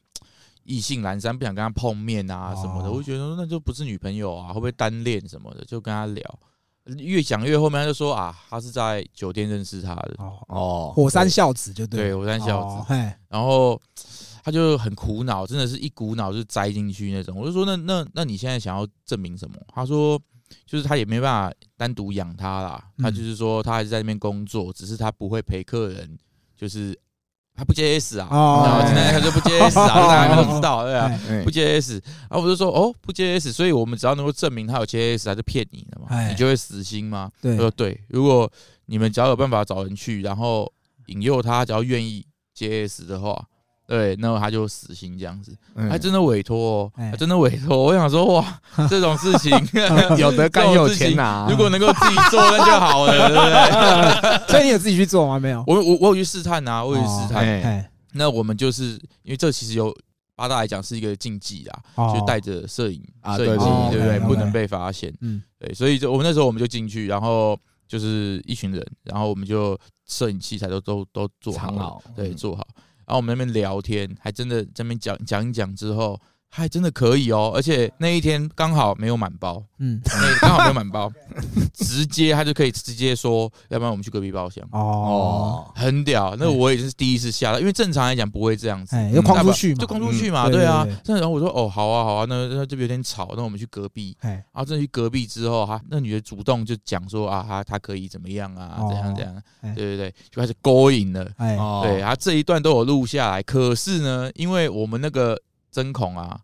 [0.64, 6.40] 意兴阑珊，不想跟他碰面啊什么的，哦我就觉得说那就不是女朋友啊，会不会单恋什么的，就跟他聊。
[7.00, 13.14] 越讲越后面，他就说啊，他是在酒店认识他的，哦，哦，火山孝子就对，对，火山孝子哦。
[13.28, 13.82] 然后
[14.44, 17.36] 他就很苦恼，真的是一股脑就栽进去那种。
[17.36, 19.56] 我就说那那那你现在想要证明什么？
[19.74, 20.22] 他说
[20.66, 23.04] 就是他也没办法单独养他啦，嗯。
[23.04, 26.18] 他就是说他还是在那边工作，只是他不会陪客人，
[26.56, 26.98] 就是
[27.56, 31.10] 他不接 S 啊，哦然后现在他就不接 S 啊， 大家都知道，对啊。
[31.44, 36.30] 不接 S，然后我就说哦，不接 S，所以我们只要能够证明他有接 S，他就骗你的嘛，哎。
[36.32, 37.32] 你就会死心吗？
[37.42, 37.56] 对。
[37.56, 38.52] 他说对，如果
[38.88, 40.72] 你们只要有办法找人去，然后
[41.08, 43.48] 引诱他，只要愿意接 S 的话，
[43.88, 45.56] 对，那他就死心这样子。
[45.76, 47.84] 嗯还真的委托哦，哎还真的委托。
[47.84, 49.52] 我想说哇， 这种事情
[50.18, 54.48] 有得干又有钱拿，如果能够自己做那就好了，对不对？
[54.52, 55.40] 所以你有自己去做吗？
[55.40, 57.44] 没有，我我我有去试探啊，我有去试探。
[57.44, 58.94] 哎哎，那我们就是
[59.24, 59.96] 因为这其实有
[60.36, 65.14] 八大来讲是一个禁忌啦，哦就带着摄影啊摄影机，对对不对不能被发现。
[65.22, 67.56] 嗯，对，所以就我们那时候我们就进去，然后
[67.88, 72.66] 就是一群人，然后我们就摄影器材都都都做好了，藏好对，嗯做好。
[73.08, 76.20] 然后我们那边聊天，还真的这边讲讲一讲之后，
[76.56, 81.12] 还真的可以哦，而且那一天刚好没有满包，嗯，那刚好没有满包，
[81.74, 84.64] 直接他就可以直接说，要不然我们去隔壁包厢。
[84.72, 90.88] 哦，哦，很屌，那我也是第一次下到，因为正常来讲不会这样子，哎，就框出去嘛，就框出去嘛，嗯对对啊。
[91.08, 94.16] 然后我说哦，好啊，好啊，那那这边有点吵，那我们去隔壁。
[94.22, 98.88] 哎，然后真的去隔壁之后，哈，那女的主动就讲说啊，她她可以怎么样啊，哦。
[98.90, 99.74] 怎样怎样，哎。
[99.76, 101.30] 对对对，就开始勾引了。
[101.36, 103.44] 哎，哦对，她这一段都有录下来。
[103.44, 105.38] 可是呢，因为我们那个
[105.76, 106.40] 针孔啊，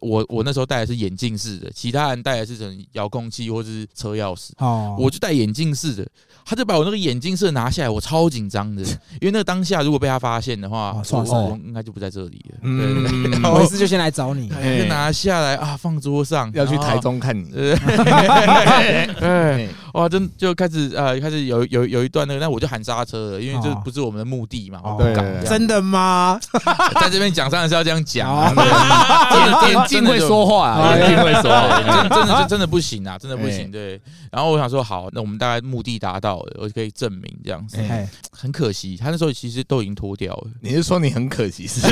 [0.00, 4.50] 我我那时候戴的是眼镜式的，其他人戴的是成遥控器或者是车钥匙。
[4.58, 6.06] 哦，我就戴眼镜式的，
[6.44, 8.82] 他就把我那个眼镜式拿下来，我超紧张的，
[9.20, 12.58] 因为那个当下如果被他发现的话，我哦算了我应该就不在这里了。
[12.62, 13.02] 对对。
[13.02, 14.78] 对，嗯然后我一次就先来找你， 哎。
[14.82, 17.50] 就拿下来啊，放桌上，要去台中看你，
[19.96, 23.80] 哇，真就开始呃，开始有有有一段那个，但我就喊刹车了，因为这哦。
[23.82, 24.96] 不是我们的目的嘛，哦。
[24.98, 26.38] 我不敢对真的吗？
[27.00, 28.40] 在这边讲，当然是要这样讲哦。
[28.42, 28.52] 啊，
[29.32, 33.50] 对眼眼镜会说话啊，哎眼镜会说话，真真的就真的不行啊， 真的不哎。
[33.50, 33.70] 行。
[33.70, 33.98] 对，
[34.30, 37.78] 然后我想说，好，那我们大概目的达到了，我就可以证明这样子。
[38.30, 40.48] 很可惜，他那时候其实都已经脱掉了。
[40.60, 41.80] 你是说你很可惜是？
[41.88, 41.90] 我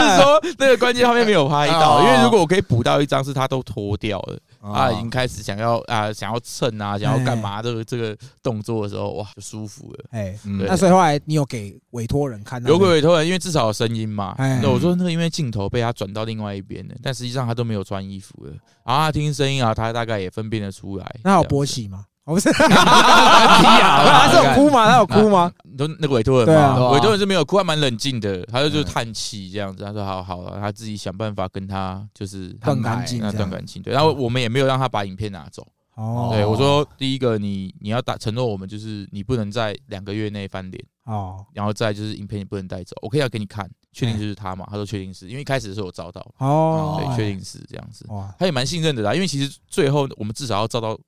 [0.00, 2.02] 是说那个关键画面没有拍到，哦。
[2.04, 10.04] 因为如果我可以补到一张是他都脱掉了，哦他已经开始想要啊想要蹭啊，想要干嘛这个这个动作的时候，哇，就舒服了。
[10.10, 10.34] 哎，
[10.66, 14.34] 那所以后来你有给委托人看到有给委托人，因为至少有声音嘛。
[14.38, 18.52] 哎那我说那个因为镜头被他转到另外一边了，但实际上他都没有穿衣服了。
[18.84, 21.20] 然后他听声音啊，他大概也分辨得出来。
[21.22, 22.06] 那有这样子勃起吗？
[22.24, 24.86] 哦，不是， 啊他是有哭吗？
[24.90, 25.52] 他有哭吗？
[25.64, 29.84] 你说那个委托人嘛，委托人是没有哭，还蛮冷静的，他就就嗯叹气这样子。
[29.84, 33.82] 他说好好了，他自己想办法跟他就是断干净那断感情。
[33.82, 35.66] 对，然后我们也没有让他把影片拿走。
[35.96, 42.96] 哦，对我说，第一个你你要打承诺我们，就是你不能在两个月内翻脸，哦然后再就是影片你不能带走。
[43.02, 44.66] 我可以要给你看，确定就是他嘛？
[44.70, 48.04] 他说确定是，因为一开始的时候我照到，哦，对，确定是这样子。
[48.08, 50.98] 哇，他也蛮信任的啦，因为其实最后我们至少要照到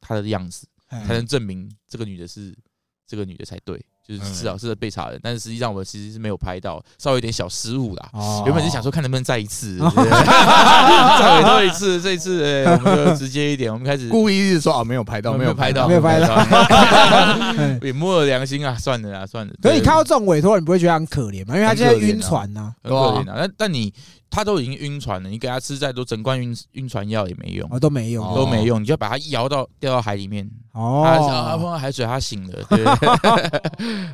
[0.00, 2.54] 他的样子，哎才能证明这个女的是
[3.06, 5.18] 这个女的才对，就是至少是被查人。
[5.22, 8.08] 但是实际上我们其实是没有拍到，稍微有点小失误啦。
[8.12, 8.42] 哦。
[8.44, 16.34] 原本是想说看能不能再一次， 再委托一次，这一次哎， 我们就直接一点，我们开始故意是说啊没有拍到，没有拍到，没有拍到。
[16.34, 19.52] 哎也摸了良心啊，算了啦，算了。
[19.62, 21.54] 可是你看到这种委托人，你不会觉得很可怜吗？
[21.54, 23.92] 因为他现在晕船呐，很可怜啊，但但你
[24.30, 31.02] 他都已经晕船了，你给他吃再多整罐晕晕船药也没用，哦都没有哦都没用，你就把他摇到掉到海里面，哦。
[31.04, 32.84] 他啊碰到海水他醒了，对，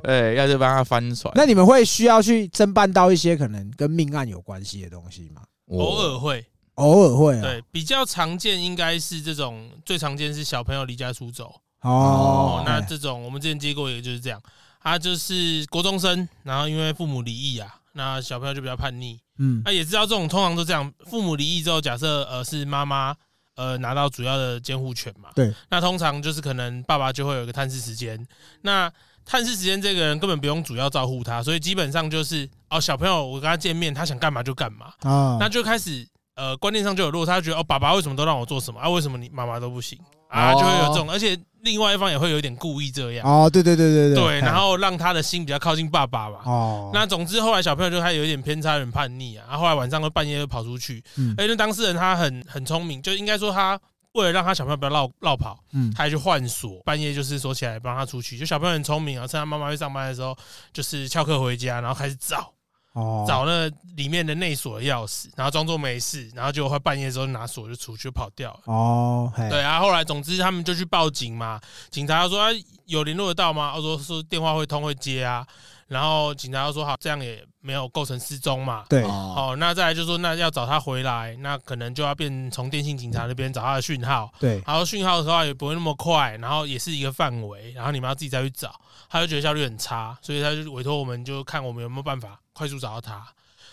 [0.03, 1.33] 对， 要就帮他翻船。
[1.37, 5.43] 那你们会需要去侦办到一些可能跟命案有关系的东西吗？
[5.71, 12.61] 偶尔会，偶尔会啊，对，比较常见应该是这种，最常见是小朋友离家出走，哦。
[12.61, 12.87] 哦，，那哎。
[12.89, 14.41] 这种我们之前接过，也就是这样，
[14.83, 19.63] 他就是国中生，然后因为父母离异啊，那小朋友就比较叛逆，嗯。
[19.65, 23.15] 那也知道这种通常都这样，父母离异之后，假设呃是妈妈
[23.57, 28.27] 呃拿到主要的监护权嘛，对，那通常就是可能爸爸就会有一个探视时间，
[28.63, 28.93] 那
[29.25, 40.59] 探视时间这个人根本不用主要照顾他，所以基本上就是哦小朋友我跟他见面，他想干嘛就干嘛，啊，那就开始呃观念上就有落差，他觉得哦爸爸为什么都让我做什么啊，为什么你妈妈都不行啊，哦。
[40.59, 43.27] 就会有这种，而且另外一方也会有点故意这样。
[43.27, 46.43] 哦，对对对对对，对然后让他的心比较靠近爸爸吧。
[46.45, 49.45] 哦，那总之后来小朋友就开始有一点偏差，有点叛逆啊。
[49.49, 53.81] 然后后来晚上会半夜就跑出去，嗯而且那当事人他很很聪明，就应该说他
[54.13, 58.39] 为了让他小朋友不要绕绕跑，嗯他还去换锁，半夜就是锁起来不让他出去。
[58.39, 60.37] 就小朋友很聪明啊，趁他妈妈去上班的时候，
[60.73, 62.53] 就是翘课回家，然后开始找
[62.95, 63.25] 哦。
[63.29, 68.61] 找那里面的内锁的钥匙，然后装作没事，然后结果快半夜的时候拿锁就出去跑掉了。
[68.65, 69.49] 哦，嘿。
[69.49, 72.49] 对啊，后来总之他们就去报警嘛，警察说、啊、
[72.87, 73.73] 有联络得到吗？
[73.75, 75.47] 他说说电话会通会接啊，
[75.87, 78.85] 然后警察就说好，这样也没有构成失踪嘛。
[78.89, 79.03] 对。
[79.03, 84.63] 哦，哦，那再来就说那要找他回来，那可能就要变从电信警察那边找他的讯号，对。
[84.67, 88.75] 然后讯号的话也不会那么快，然后也是一个范围，然后你们要自己再去找，
[89.15, 93.15] 他就觉得效率很差，所以他就委托我们就看我们有没有办法快速找到他。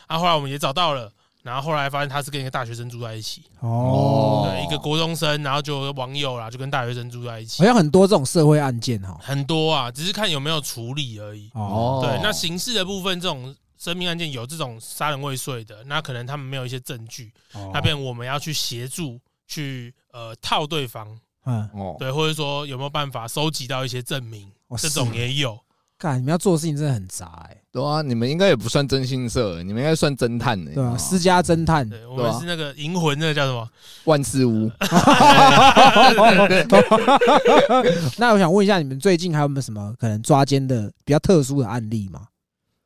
[0.06, 9.18] 啊后后来我们也找到了，然后后来发现他是跟一个大学生住在一起，哦，对，一个国中生，然后就有网友啦，就跟大学生住在一起好，像很多这种社会案件哈。
[9.20, 11.50] 很多啊，只是看有没有处理而已。
[11.56, 25.60] 哦，对，那刑事的部分，这种生命案件有这种杀人未遂的，那可能他们没有一些证据，哦那边我们要去协助去呃套对方，嗯，哦，对，或者说有没有办法收集到一些证明，哦这种也有。
[26.00, 33.70] 看你们要做的事情真的很杂哎，对啊，你们应该也不算征信社，你们应该算侦探的，对私家侦探，对，我对啊们是那个银魂，那个叫什么？
[34.06, 34.68] 万事屋，
[38.18, 42.30] 那我想问一下，你们最近还有没有什么可能抓奸的比较特殊的案例吗？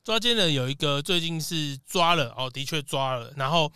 [0.04, 3.32] 抓奸的有一个最近是抓了哦，的确抓了。
[3.38, 3.72] 然后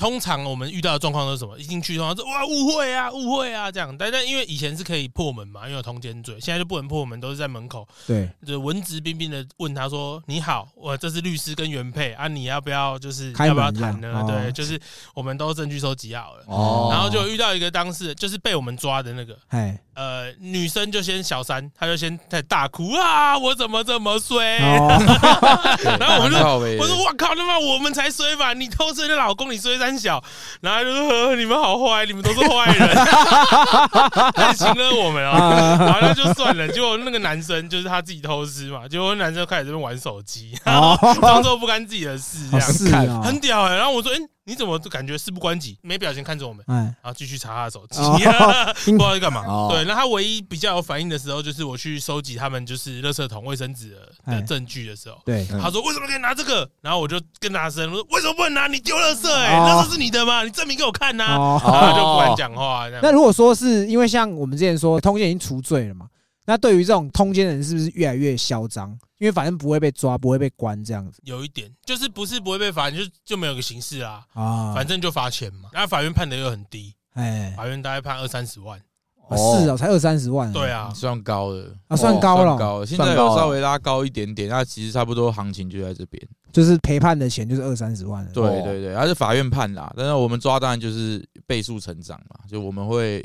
[0.00, 1.58] 通常我们遇到的状况都是什么？
[1.58, 7.86] 一进去通常是哇误会啊误会啊这样，但但因为以前是可以破门嘛，因为有通奸罪，现在就不能破门，都是在门口。
[8.06, 14.24] 对，就文质彬彬的问他说：“你好，我这是律师跟原配啊，你要不要就是开要不要谈呢？”哦。
[14.26, 14.80] 对，就是
[15.12, 16.44] 我们都证据收集好了。
[16.46, 16.88] 哦。
[16.90, 24.56] 然后就遇到一个当事人，就是被我们抓的那个，哎，呃，女生就先小三，她就先在大哭啊，我怎么这么衰？
[24.60, 24.88] 哦，
[26.00, 26.38] 然后我们就
[26.82, 30.24] 我说我靠他妈我们才衰吧，你偷吃你老公你衰三小，
[30.62, 32.88] 然后就说你们好坏，你们都是坏人，
[34.32, 44.16] 开始请了我们啊， 然后那就算了，结果那个男生就是他自己偷吃嘛，结果那男生开始这边玩手机，然后装作不干自己的事这哦样，是啊，很屌哎、然后我说哎、
[44.50, 46.64] 你怎么感觉事不关己，没表情看着我们。
[46.66, 49.44] 哎，然后继续查他的手机，哦 不知道在干嘛。
[49.46, 55.16] 哦对，那他唯一比较有反应的时候，就是我去收集他们就是垃圾桶、卫生纸的哎的证据的时候。
[55.24, 58.66] 对，嗯他说：“为什么可以拿这个？”然后我就跟他声：“我说为什么不能拿？
[58.66, 60.42] 你丢垃圾哎、哦垃圾是你的吗？
[60.42, 62.88] 你证明给我看呐、哦，然后他就不敢讲话。
[62.88, 66.06] 这样那如果说是因为像我们之前说通奸已经除罪了嘛，
[66.46, 68.98] 那对于这种通奸的人是不是越来越嚣张？
[69.20, 74.74] 因为反正不会被抓，不会被关这样子有一点就是不是不会被罚，你就就没有个刑事啊，啊。
[74.74, 75.68] 反正就罚钱嘛。
[75.72, 78.80] 然后法院判的又很低，哎，法院大概判二三十万。
[79.28, 86.20] 哦是哦，才二三十万，对，啊，算高的，啊算高了，算高了，现在算高了有稍微拉高一点点，那其实差不多行情就在这边。
[86.50, 88.30] 就是陪判的钱就是二三十万了。
[88.32, 93.24] 对哦对对，它是法院判啦，但是我们抓当然就是倍数成长嘛，就我们会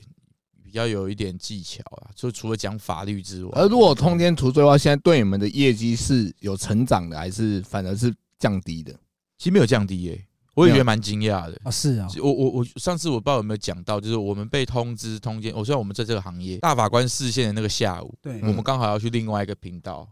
[0.75, 8.91] 比较有一点技巧啊，就除了讲法律之外，而如果通天除罪的话，现在对你们的业绩是有成长的，还是反而是降低的？
[9.38, 10.21] 其实没有降低耶、
[10.53, 11.57] 我也觉得蛮惊讶的。
[11.63, 20.05] 啊是啊，我我我上次我不知道有没有讲到，就是我们被通知通奸，我虽然我们在这个行业，大法官视线的那个下午，对我们刚好要去另外一个频道，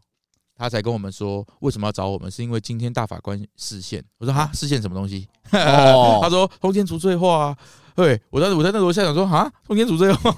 [0.56, 4.02] 他才跟我们说为什么要找我们，是因为今天大法官视线。
[4.18, 5.28] 我说哈，视线什么东西？
[5.52, 7.58] 哦 他说通奸除罪化啊。
[7.96, 10.32] 对我当时我在那楼下想说啊，通奸除罪化，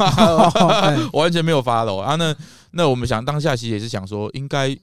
[0.81, 2.15] 哎 我完全没有发了啊。
[2.15, 2.35] 那
[2.71, 4.75] 那我们想当下其实也是想说，应该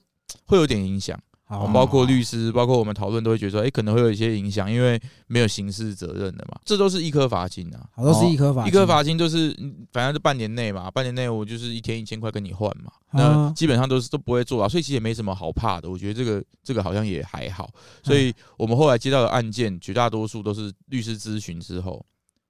[0.45, 1.19] 会有点影响。
[1.45, 7.85] 好包括律师，包括我们讨论都会觉得说，哎、可能会有一些影响，因为没有刑事责任的嘛，这都是一颗罚金啊。
[7.93, 15.87] 好都是一颗罚，一颗罚金就是，嗯反正是半年内嘛，半年内我就是一天一千块跟你换嘛，啊那基本上都是都不会做到，所以其实也没什么好怕的。
[15.87, 17.69] 我觉得这个这个好像也还好，
[18.01, 22.03] 所以我们后来接到的案件，绝大多数都是律师咨询之后，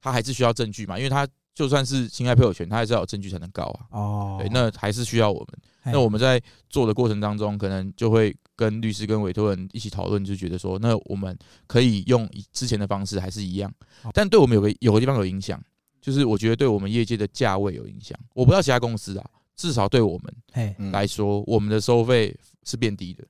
[0.04, 1.26] 他还是需要证据嘛，因为他
[1.56, 3.80] 就算是侵害配偶权，他还是要有证据才能告啊。
[3.92, 5.94] 哦，对，那还是需要我们。
[5.94, 11.38] 那我们在做的过程当中，可能就会跟律师跟委托人一起讨论，就觉得说，那我们
[11.68, 13.74] 可以用以之前的方式还是一样，
[14.14, 15.62] 但对我们有个有个地方有影响，
[16.02, 18.18] 就是我觉得对我们业界的价位有影响。
[18.34, 19.26] 我不知道其他公司啊，
[19.56, 23.24] 至少对我们来说，我们的收费是变低的。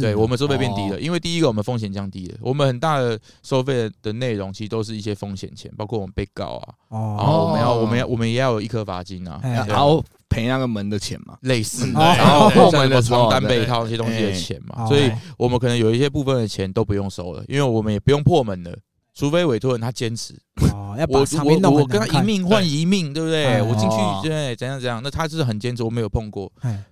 [0.00, 0.94] 对我们收费变低哦。
[0.94, 11.36] 了，因为第一个我们风险降低了，我们很大的收费的内容其实都是一些风险钱，包括我们被告啊，然哦，后我们要哦我们要我们也要有一颗罚金啊，然后赔那个门的钱嘛。
[11.42, 12.14] 类似，嗯哦。
[12.16, 14.32] 然后对后门的时候床单被套那些东西的哎。
[14.32, 14.86] 钱嘛，哦。
[14.88, 18.76] 所以我们可能有一些部分的钱都不用收了，因为我们也不用破门了。
[19.14, 20.32] 除非委托人他坚持，
[20.72, 21.26] 哦，要我
[21.64, 23.46] 我我跟他一命换一命，对不对？
[23.46, 24.20] 哎我进去哦。
[24.22, 26.48] 对怎样怎样，那他就是很坚持，我没有碰过。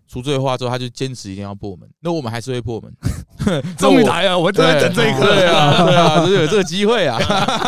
[0.07, 2.93] 哎除罪化之后，他就坚持一定要破门，那我们还是会破门。
[3.77, 5.21] 终于来了，我正在等这一刻。
[5.25, 7.19] 对啊，对啊，就是有这个机会啊，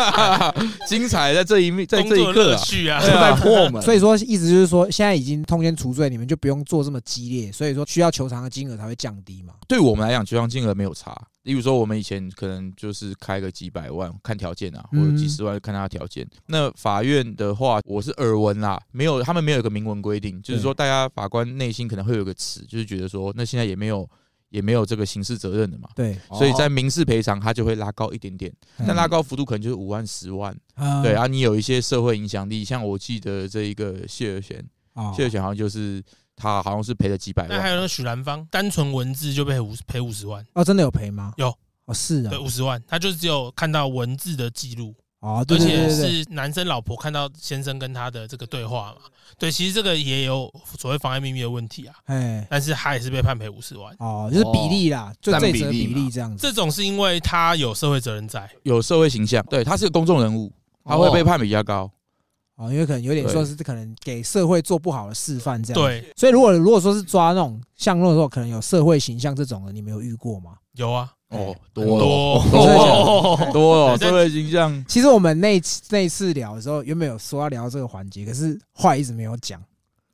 [0.87, 9.53] 精彩在这一面，在这一刻啊，乐趣啊就，在破门，所以说，意思就是说，现在已经通奸除罪，你们就不用做这么激烈，所以说需要求偿的金额才会降低嘛。
[9.67, 11.15] 对我们来讲，求偿金额没有差。
[11.43, 16.27] 例如说，我们以前可能就是开个几百万，看条件啊，或嗯者几十万看他的条件。
[16.47, 24.09] 那法院的话，我是耳闻啦，没有他们没有一个明文规定，就是说大家法官内心可能会有个词，就是觉得说，那现在也没有
[24.49, 25.89] 也没有这个刑事责任的嘛。
[25.95, 30.55] 对，所以在民事赔偿，他就会拉高一点点，嗯但拉高幅度可能就是五万、十万。
[30.75, 34.63] 啊对，啊，你有一些社会影响力，像我记得这一个谢尔贤，
[34.93, 36.01] 哦谢尔贤好像就是
[36.35, 41.33] 他好像是赔了几百万，那还有那许兰芳，单纯文字就被五赔五十万，哦，真的有赔吗？
[41.37, 41.53] 有
[41.85, 49.01] 哦，是啊对，，五十万，他就只有看到文字的记录，哦，对对而且对对对，是男生老婆看到先生跟他的这个对话嘛。
[49.37, 53.93] 对，其实这个也有所谓妨碍秘密的问题啊，哎，但是他也是被判赔五十万。
[53.99, 56.41] 哦，就是比例啦，就占这则比比例这样子。
[56.41, 60.51] 这种是因为他有社会责任在，有社会形象，对他是个公众人物，
[60.83, 61.91] 他会被判比较高。
[62.55, 70.55] 哦，因为可能有点说是可能给社会做不好的示范这样。，对，所以如果如果说是抓那种像那种可能有社会形象这种的，你们有遇过吗？
[70.73, 79.61] 有啊，哦，很多多哦， 多哦，对社会形象其实我们那次那次聊的时候，原本有说要聊这个环节，可是话一直没有讲。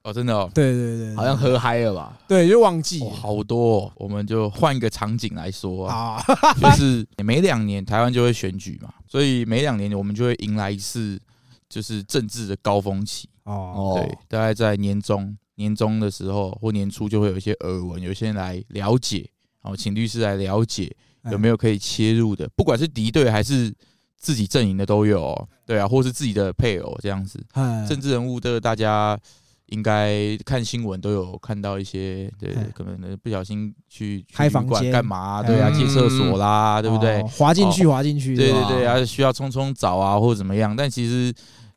[0.04, 2.16] 哦，真的哦，对对对，好像喝嗨了吧？
[2.28, 3.92] 对，就忘记哦好多哦。
[3.96, 6.54] 我们就换一个场景来说啊，啊。
[6.54, 11.20] 就是每两年台湾就会选举嘛，所以每两年我们就会迎来一次
[11.68, 13.28] 就是政治的高峰期。
[13.46, 19.28] 哦，哦对，大概在年中年中的时候或年初就会有一些耳闻，有一些人来了解，
[19.66, 20.96] 然后请律师来了解
[21.32, 21.58] 有没有？
[21.58, 23.74] 可以切入的，不管是敌对还是
[24.16, 25.50] 自己阵营的都有、哦。
[25.66, 27.44] 对啊，或是自己的配偶这样子。
[27.56, 29.20] 嗯政治人物的大家
[29.68, 35.42] 应该看新闻都有看到一些，对嗯，可能不小心去去开房间干嘛？
[35.42, 37.28] 对啊，嗯借厕所啦，对不对哦？
[37.36, 38.36] 滑进去，滑进去。
[38.36, 40.76] 对对对啊，需要冲冲澡啊，或者怎么样？
[40.76, 41.34] 但其实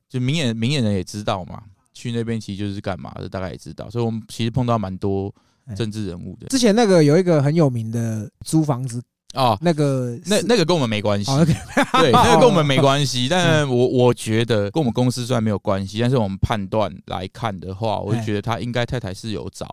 [0.07, 1.63] 就明眼明眼人也知道嘛，
[1.95, 3.89] 去那边其实就是干嘛的，大概也知道。
[3.89, 5.43] 所以我们其实碰到蛮多哎
[5.77, 9.03] 政治人物的之前那个有一个很有名的租房子，
[9.35, 9.59] 哦。
[9.61, 11.55] 那个那那个跟我们没关系对，
[12.13, 13.29] 那个跟我们没关系。
[13.29, 19.67] 但我我觉得跟我们公司虽然没有关系，但是我们判断来看的话，我就哎觉得他应该太太是有找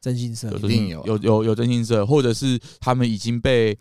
[0.00, 3.76] 真心社有一定有有有有征信社，或者是他们已经被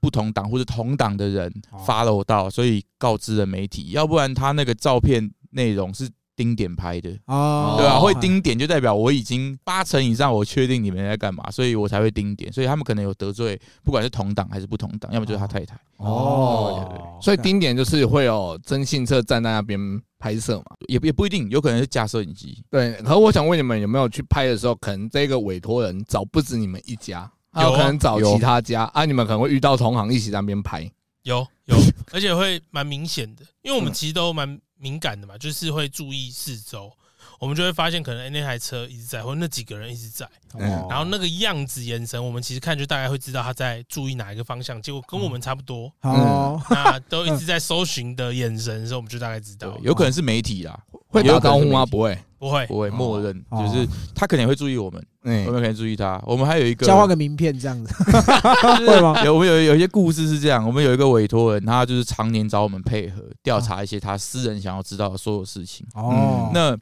[0.00, 3.90] 不同党或者同党的人哦 follow 到，所以告知了媒体。
[3.90, 6.08] 要不然他那个照片内容是
[6.40, 12.50] 盯点拍的，哦，对吧、哦会盯点就代表我已经八成以上，我确定你们在干嘛，所以我才会盯点。
[12.50, 15.78] 所以他们可能有得罪，不管是同党还是不同党，要么就是他太太。
[15.98, 19.78] 哦，所以丁点就是会有征信社站在那边
[20.18, 20.64] 拍摄嘛。
[20.88, 22.64] 也也不一定，有可能是架摄影机。
[22.70, 30.90] 对，可我想问你们有没有去拍的时候，可能这个委托人找不止你们一家，还有可能找其他家啊，你们可能会遇到同行一起在那边拍。
[31.24, 31.76] 有有，
[32.12, 36.90] 而且会蛮明显的，因为我们嗯其实都蛮敏感的嘛，就是会注意四周，
[37.38, 40.68] 我们就会发现可能、欸那台车一直在，或者那几个人一直在，嗯。
[40.88, 51.84] 然后那个样子、眼神，我们其实看就大概会知道他在注意哪一个方向，结果跟我们差不多，哦，那都一直在搜寻的眼神的时候，我们就大概知对道，，有可能是媒体啦，会打招呼吗？
[51.86, 52.18] 不会。
[52.40, 53.68] 不会，不会默认，哦。
[53.68, 56.22] 就是他可能也会注意我们，嗯我们可以注意他。
[56.26, 59.22] 我们还有一个交换个名片这样子，就是会吗？
[59.24, 65.86] 有我们有有一些故事是这样，我们有一个委托人，他就是常年找我们配合调查一些他私人想要知道的所有事情。
[65.94, 66.76] 哦，那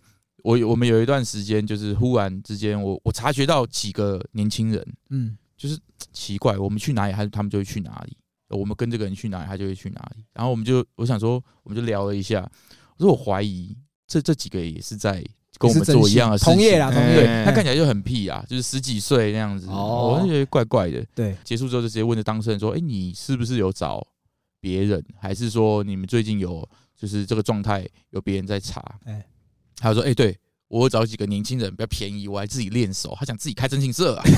[0.45, 4.87] 我我们有一段时间，就是忽然之间，我我察觉到几个年轻人。
[5.11, 5.77] 嗯，就是
[6.13, 8.13] 奇怪，我们去哪里，他他们就会去哪里；
[8.57, 10.25] 我们跟这个人去哪里，他就会去哪里。
[10.33, 12.49] 然后我们就我想说，我们就聊了一下，
[12.99, 13.77] 我说我怀疑
[14.07, 15.25] 这这几个也是在
[15.57, 20.15] 跟我们做一样的事情，同业啦，同对业，他看起来就很屁啊，就是十几岁那样子，哦。
[20.15, 21.05] 我就觉得怪怪的。
[21.15, 24.07] 对，结束之后就直接问着当事人说：“哎、你是不是有找
[24.61, 29.25] 别人，还是说你们最近有就是这个状态有别人在查？”哎。
[29.81, 30.37] 他就说：“哎、对
[30.69, 34.23] 我有找几个年轻人比较便宜，我还自己练手，他想自己开征信社啊。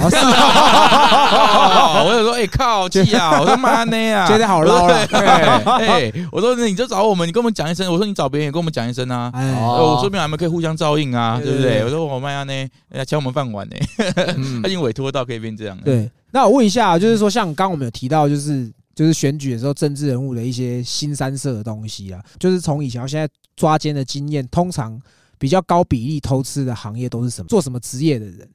[2.06, 3.40] 我就说，哎、靠，气啊！
[3.40, 7.90] 我说妈呢啊，现在好捞了 我说哎、哎我说你就找我们，你跟我们讲一声。
[7.92, 9.30] 我说你找别人也跟我们讲一声啊。
[9.34, 11.82] 哎，我说不定我们可以互相照应啊，对不对？
[11.84, 13.76] 我说我妈呀呢，要抢我们饭碗呢，
[14.36, 15.82] 嗯他已经委托到可以变这样了。
[15.84, 16.08] 对。
[16.30, 24.96] 那我问一下，就是说，像刚刚我们有提到，就是就是选举的时候，政治人物的一些新三色的东西啊，就是从以前到现在抓奸的经验，通常
[25.40, 27.48] 比较高比例偷吃的行业都是什么？
[27.48, 28.48] 做什么职业的人？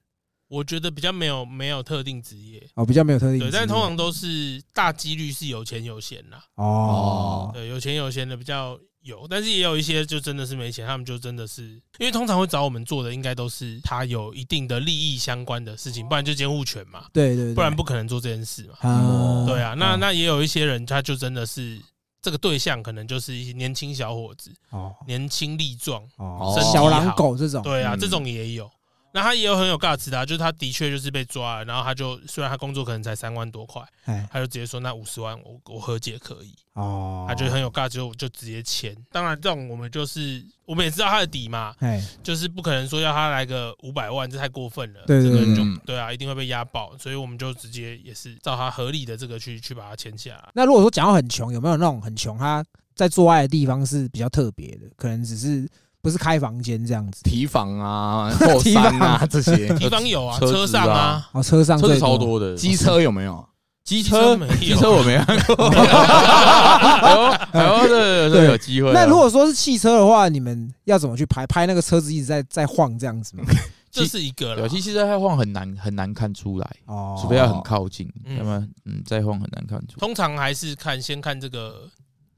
[0.47, 3.39] 我觉得比较没有没有特定职业，哦，比较没有特定。
[3.39, 11.63] 对，但通常都是大几率是有钱有闲啦，哦，对，有钱有闲的比较有，但是也有一些就真的是没钱，他们就真的是
[11.97, 18.75] 因为通常会找我们做的，应该都是他有一定的利益相关的事情，不然就监护权嘛，对对对，不然不可能做这件事嘛。
[18.87, 21.81] 啊，对啊，那哦那也有一些人，他就真的是
[22.25, 24.95] 这个对象，可能就是一些年轻小伙子，哦。
[25.05, 26.55] 年轻力壮，哦。
[26.55, 27.99] 身体小狼好狗这种，对啊，嗯。
[27.99, 28.67] 这种也有。
[29.15, 38.93] 那他也有很有 guts 的、啊，就是他的确就是被抓了，然后他就虽然他工作可能才三万多块，哎他就直接说那五十万我我和解可以，哦，他觉得很有 guts 就就直接签。
[39.09, 50.49] 当然这种我们就是我们也知道他的底嘛，哎就是不可能说要他来个五百万，这太过分了，对就对啊，一定会被压爆，所以我们就直接也是照他合理的这个去去把它签下来。
[50.53, 52.61] 那如果说讲到很穷，有没有那种很穷，他
[52.93, 55.65] 在做爱的地方是比较特别的，可能只是
[56.05, 57.23] 不是开房间这样子？
[57.23, 63.43] 提防啊、 后山啊这些， 提防有啊，车上啊，哦，车上车子最超多的，机车有没有？
[63.83, 68.93] 机车车没有机车我没看过，哎呦哎呦，这这 有机会啊。
[68.93, 71.45] 那如果说是汽车的话，你们要怎么去拍？
[71.47, 73.43] 拍那个车子一直在在晃这样子吗？
[73.91, 74.69] 这是一个对，了。
[74.69, 79.99] 其实在晃很难很难看出来，哦，除非要很靠近，嗯要不然嗯再晃很难看出。
[79.99, 81.87] 通常还是看先看这个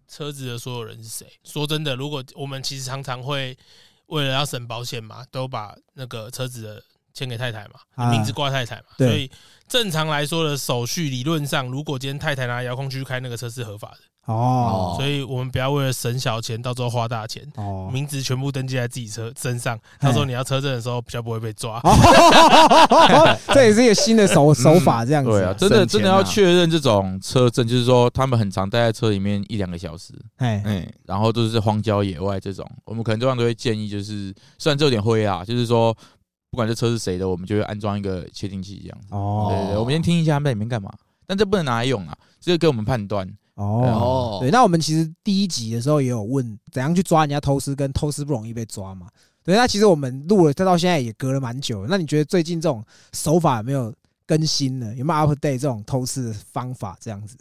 [0.07, 1.27] 车子的所有人是谁。
[1.43, 3.57] 说真的，如果我们其实常常会
[4.07, 6.83] 为了要省保险嘛，都把那个车子的
[7.13, 8.09] 签给太太嘛，啊。
[8.11, 9.07] 名字挂太太嘛，对。
[9.07, 9.31] 所以
[9.67, 13.97] 正常来说的手续，理论上如果今天太太拿遥控器去开那个车是合法的，
[14.27, 17.41] 哦所以我们不要为了省小钱，到时候花大钱。
[17.55, 21.79] 哦，名字全部登记在自己车身上，到时候你要车证的时候比较不会被抓。
[21.83, 25.29] 哦， 这也是一个新的手手法，这样子。
[25.29, 35.93] 对啊，真的真的要确认这种车证，就是说他们很常待在车里面一两个小时，哎，哎，然后都是荒郊野外这种，我们可能通常都会建议，就是虽然这有点灰啊，就是说
[36.51, 39.07] 不管这车是谁的，我们就会安装一个窃听器这样子。
[39.11, 40.91] 哦，对对对，我们先听一下他们在里面干嘛，
[41.25, 43.25] 但这不能拿来用啊，这个给我们判断。
[43.57, 49.07] 哦，对，那我们其实第一集的时候也有问怎样去抓人家偷师，跟偷师不容易被抓嘛。
[49.43, 51.87] 对，那其实我们录了，再到现在也隔了蛮久。
[51.87, 52.83] 那你觉得最近这种
[53.13, 53.91] 手法有没有
[54.27, 54.93] 更新呢？
[54.95, 56.95] 有没有 update 这种偷师的方法？
[56.99, 57.35] 这样子？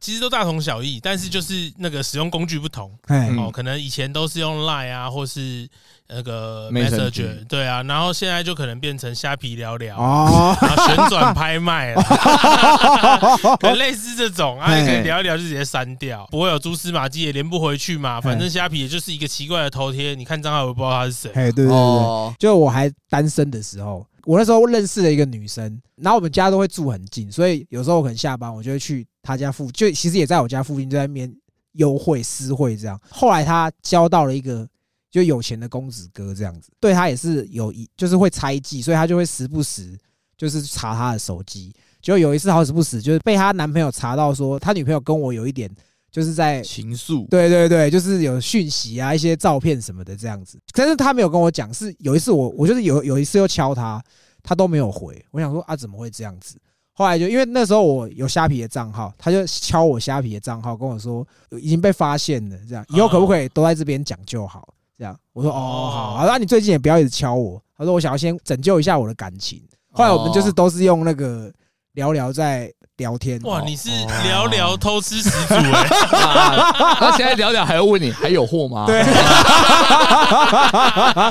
[0.00, 2.90] 其实都大同小异，但是就是那个使用工具不同。
[3.38, 5.68] 哦，可能以前都是用 Line 啊，或是
[6.08, 12.02] 那个 Messenger 对啊，然后现在就可能变成虾皮聊聊，哦，然后旋转拍卖了，
[13.60, 14.86] 可能类似这种啊，嘿。
[14.86, 18.20] 可以聊一聊就直接删掉，不会有蛛丝马迹，也连不回去嘛。
[18.20, 21.30] 反正虾皮也就是一个奇怪的头贴，你看账号也不知道他是谁。
[21.34, 31.32] 哎，对对对对，哦，就我还单身的时候，我那时候认识了一个女生，然后我们家都会住很近，所以有时候我可能下班，我就会去她家附，就其实也在我家附近，就在那边
[31.72, 33.00] 幽会私会这样。
[33.10, 34.68] 后来他交到了一个
[35.10, 39.98] 就有钱的公子哥这样子，对他也是有一就是会猜忌，所以他就会时不时
[40.36, 41.72] 就是查他的手机。
[42.00, 45.70] 就有一次好死不死，就是被他男朋友查到说，他女朋友跟我有一点
[46.10, 50.58] 就是在情愫，对对对，就是有讯息啊，一些照片什么的这样子。
[50.72, 54.02] 但是他没有跟我讲，是有一次我我就是有有一次又敲他，
[54.42, 55.22] 他都没有回。
[55.30, 56.56] 我想说啊，怎么会这样子？
[57.00, 64.68] 后来就因为那时候我有虾皮的账号，他就敲我虾皮的账号，跟我说已经被发现了，这样以后可不可以都在这边讲就好？
[64.98, 67.58] 这样我说哦好，啊那你最近也不要一直敲我。
[67.74, 69.62] 他说我想要先拯救一下我的感情。
[69.92, 71.50] 后来我们就是都是用那个
[71.94, 73.40] 聊聊在聊天。
[73.44, 73.88] 哇，哦你是
[74.22, 75.88] 聊聊偷吃始祖哎！
[76.18, 78.84] 啊那现在聊聊还要问你还有货吗？
[78.86, 79.02] 对，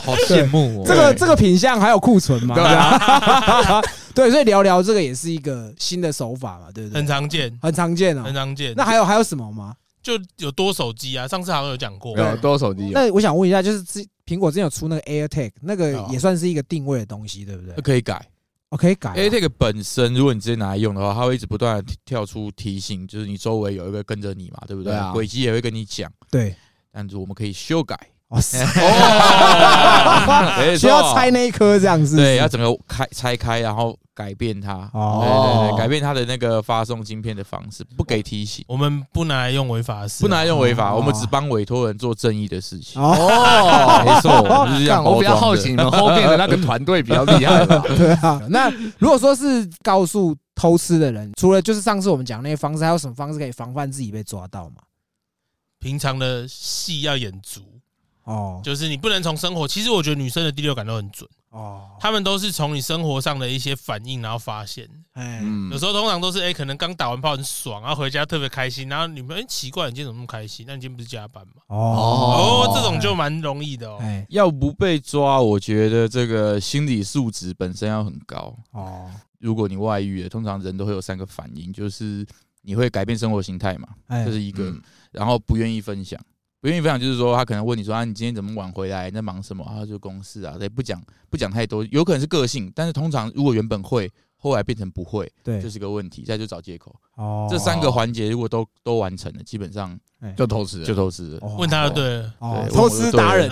[0.02, 0.84] 好羡慕哦。
[0.88, 2.56] 这个这个品相还有库存吗？
[2.56, 3.80] 对啊，
[4.20, 6.96] 对，所以聊聊这个也是一个新的手法嘛，对不对？
[6.98, 8.24] 很常见，很常见啊。
[8.24, 8.74] 很常见。
[8.76, 9.76] 那还有还有什么吗？
[10.02, 12.18] 就有多手机啊，上次好像有讲过。
[12.18, 12.92] 有多手机有？
[12.92, 17.82] 那我想问一下，就是之苹果之前有出那个 AirTag，那个哦也算是一个定位的东西，对不对这？
[17.82, 18.26] 可以改。
[18.70, 19.16] 哦，可以改啊。
[19.16, 25.12] A Tag 本身，如果你直接拿来用的话，它会一直不断的跳出提醒，就是你周围有一个跟着你嘛，对不对对啊？
[25.12, 26.56] 轨迹也会跟你讲，对，
[26.92, 27.98] 但是我们可以修改，
[28.30, 28.58] 哦，是
[30.58, 34.88] 没错需要拆那一颗这样子，对，要整个开拆开，然后改变它。
[34.94, 43.02] 哦对对对，改变它的那个发送晶片的方式，不给提醒，我们不拿来用违法的事，不拿来用违法，哦我们只帮委托人做正义的事情。
[43.02, 47.84] 哦，哦，没错，我们就是这样看我比较好奇，你们后面的那个团队比较厉害吧？
[47.98, 48.40] 对啊。
[48.50, 54.84] 那如果说是告诉偷吃的人，除了就是上次我们讲那些方式，还有什么方式可以防范自己被抓到吗？
[55.80, 57.62] 平常的戏要演足，
[58.30, 59.68] 哦就是你不能从生活。
[59.68, 64.88] 其实我觉得女生的第六感都很准，哦，她们都是从你生活上的一些反应，然后发现。
[65.14, 70.66] 哎，嗯有时候通常都是哎、可能刚打完炮很爽，然后回家特别开心，然后女朋友哎、奇怪，你今天怎么那么开心？
[70.68, 71.62] 那你今天不是加班吗？
[71.68, 73.98] 哦哦，这种就蛮容易的哦。
[74.00, 78.56] 哎要不被抓，我觉得这个心理素质本身要很高。
[78.72, 79.10] 哦
[79.40, 82.26] 如果你外遇了，通常人都会有三个反应，就是
[82.62, 86.20] 你会改变生活形态嘛，哎这是一个，嗯然后不愿意分享。
[86.62, 89.10] 不愿意分享，就是说他可能问你说啊，你今天怎么晚回来？
[89.10, 89.64] 你在忙什么？
[89.64, 96.94] 啊，就公事啊，也，不讲不讲太多，有可能是个性，但是通常如果原本会，后来变成不会，对这是个问题，再就找借口。
[97.16, 99.98] 哦这三个环节如果都都完成了，基本上
[100.36, 102.26] 就偷吃了，就偷吃问他就对
[102.70, 103.50] 偷吃达人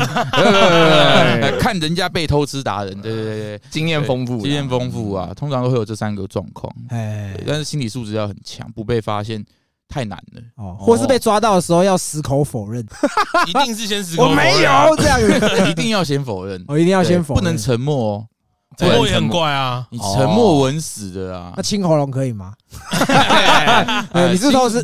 [1.59, 6.73] 看人家被偷吃达人，对对对对，经验丰富，经验丰富啊，通常都会有这三个状况。
[6.89, 9.43] 哎，但是心理素质要很强，不被发现
[9.89, 10.41] 太难了。
[10.55, 12.85] 哦，或是被抓到的时候要矢口否认，
[13.47, 18.27] 一定是先矢口 否认我没有这样 子，一定要先否认，我一定要先否认，不能沉默哦。
[18.77, 19.87] 沉默也很怪啊。
[19.89, 21.63] 你沉默稳死的啊那！
[21.63, 22.53] 清喉咙可以吗？
[24.29, 24.79] 你是都是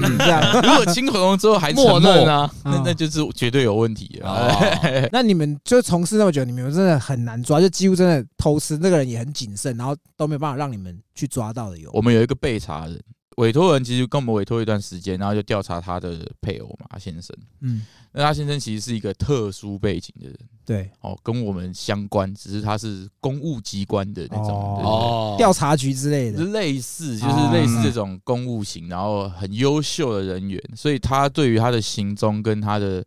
[0.00, 0.40] 嗯这样？
[0.62, 4.30] 如果清喉咙之后还沉默默认，啊，哦那那就是绝对有问题了。
[4.30, 11.90] 哦那你们就从事那么久，你们真的很难抓，就几乎真的偷吃，那个人也很谨慎，然后都没有办法让你们去抓到的有。
[11.94, 13.02] 我们有一个备查人，
[13.36, 17.36] 委托人其实跟我们委托一段时间，然后就调查他的配偶马先生。
[17.60, 20.36] 嗯，那他先生其实是一个特殊背景的人。
[20.64, 26.44] 对，哦，跟我们相关，只是他是公务机关的那种，调查局之类的。
[26.46, 33.04] 类似就是类似这种公务型，然后很优秀的人员，所以他对于他的行踪跟他的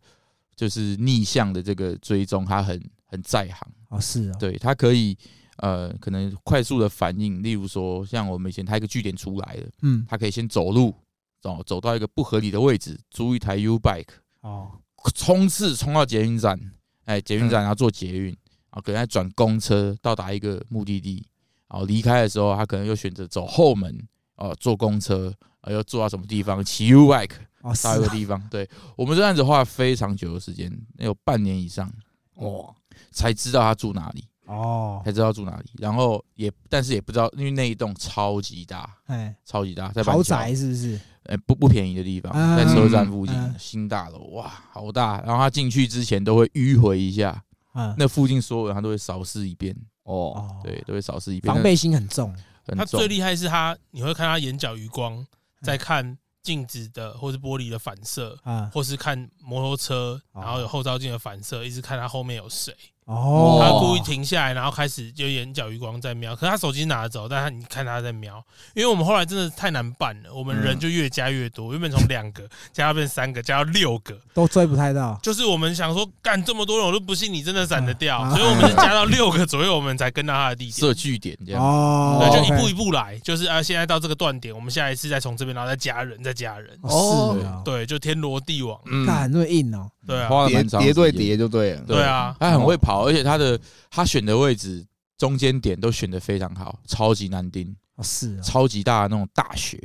[0.54, 3.68] 就是逆向的这个追踪，他很很在行。
[3.88, 5.18] 哦，是啊，对他可以
[5.60, 10.94] 呃，可能快速的反应，例如说像我们以前他一个据点出来了，嗯，他可以先走路
[11.40, 14.08] 走走到一个不合理的位置，租一台 U bike，
[14.40, 14.72] 哦，
[15.14, 16.58] 冲刺冲到捷运站，
[17.04, 21.26] 哎，捷运嗯站然后坐捷运，然后可能再转公车到达一个目的地，
[21.68, 24.06] 然后离开的时候，他可能又选择走后门，
[24.36, 27.36] 哦，坐公车，啊，又坐到什么地方，骑 U bike
[27.82, 28.42] 到一个地方。
[28.50, 28.68] 对。
[28.96, 31.92] 我们这案子花了非常久的时间，有半年以上
[32.36, 32.74] 哇，
[33.10, 40.12] 才知道他住哪里，哦，才知道住哪里，然后也但是也不知道，因为那一栋超级大，哎，超级大，在板桥。
[40.12, 41.00] 豪宅，是不是？
[41.24, 43.54] 哎，不不便宜的地方，嗯在车站附近嗯。
[43.58, 45.20] 新大楼，哇，好大。
[45.20, 47.40] 然后他进去之前都会迂回一下，
[47.74, 52.34] 嗯，那附近所有人他都会扫视一遍，哦，哦，对，，都会扫视一遍，防备心很重。
[52.66, 52.98] 他那很重。
[52.98, 55.24] 最厉害是他，你会看他眼角余光，
[55.62, 60.42] 在看镜子的或是玻璃的反射，啊，或是看摩托车，哦。
[60.42, 62.74] 然后有后照镜的反射，一直看他后面有谁。
[63.10, 68.42] 哦，他故意停下来，然后开始就眼角余光在瞄，可是他手机拿得走，但他你看他在瞄，
[68.74, 75.18] 因为我们后来真的太难办了，我们人就越加越多，原本从两个加到变三个， 加到六个，都追不太到。
[75.22, 80.72] 就是我们想说干这么多人，我都不信你真的闪得掉，啊所以我们是加到六个左右，我们才跟到他的地点。
[80.72, 81.60] 设据点这样。
[81.60, 94.86] 哦，对，就一步一步来，就是啊，现在到这个断点，我们下一次再从这边，然后再加人，再加人，哦是啊，对，就天罗地网，嗯，干那么硬哦，对啊，叠叠对叠就对了，对啊，他很会跑，而且他的他选的位置
[95.16, 99.78] 中间点都选的非常好，超级难盯，哦是啊，超级大的那种大学，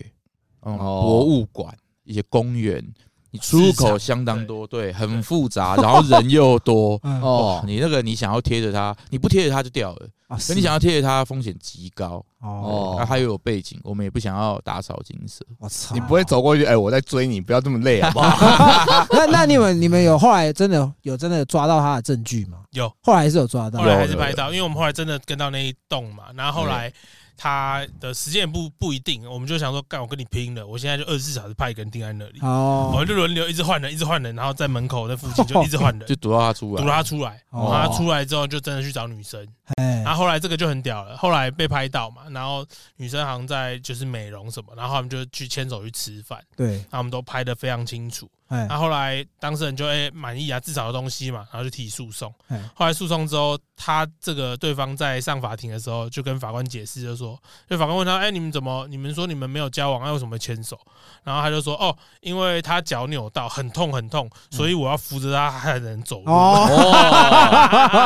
[0.62, 1.02] 嗯，哦。
[1.02, 2.84] 博物馆、一些公园，
[3.36, 6.98] 你出入口相当多，对，很复杂，然后人又多。
[7.04, 10.08] 嗯哦哦，，你那个你想要贴着它，你不贴着它就掉了。
[10.28, 12.24] 啊，可你想要贴着它，风险极高。
[12.40, 15.46] 哦，哦那它又有背景，我们也不想要打草惊蛇。
[15.60, 19.06] 我操，你不会走过去，哎，我在追你，不要这么累好不好？
[19.12, 22.60] 那那你们你们有后来真的有真的抓到他的证据吗？
[22.72, 23.86] 有，后来还是有抓到后。
[23.86, 26.92] 来还是拍到，因为我们后来真的跟到那一栋嘛，然后后来
[27.38, 42.66] 他的时间也不不一定，我们就想说，干我跟你拼了，我现在就二十四小时派一个人定在那里，我哦们就轮流一直换人，一直换人，然后在门口那附近就一直换人， 就堵到他出来，堵他出来，然哦后他出来之后就真的去找女生，哎然后后来这个就很屌了，后来被拍到嘛，然后
[42.98, 48.30] 女生好像在就是美容什么，然后他们就去牵手去吃饭，对，然后我们都拍的非常清楚。
[48.48, 52.62] 哎那后来当事人就哎满意啊，至少有东西嘛，然后就提诉讼哎。
[52.76, 57.32] 后来诉讼之后，他这个对方在上法庭的时候就跟法官解释，就说，
[57.70, 58.88] 因为法官问他，哎，你们怎么？
[58.88, 60.80] 你们说你们没有交往，那为什么牵手？
[61.24, 66.32] 然后他就说，哦，因为他脚扭到，很痛很痛，所以我要扶着他才能走路。
[66.32, 66.68] 哦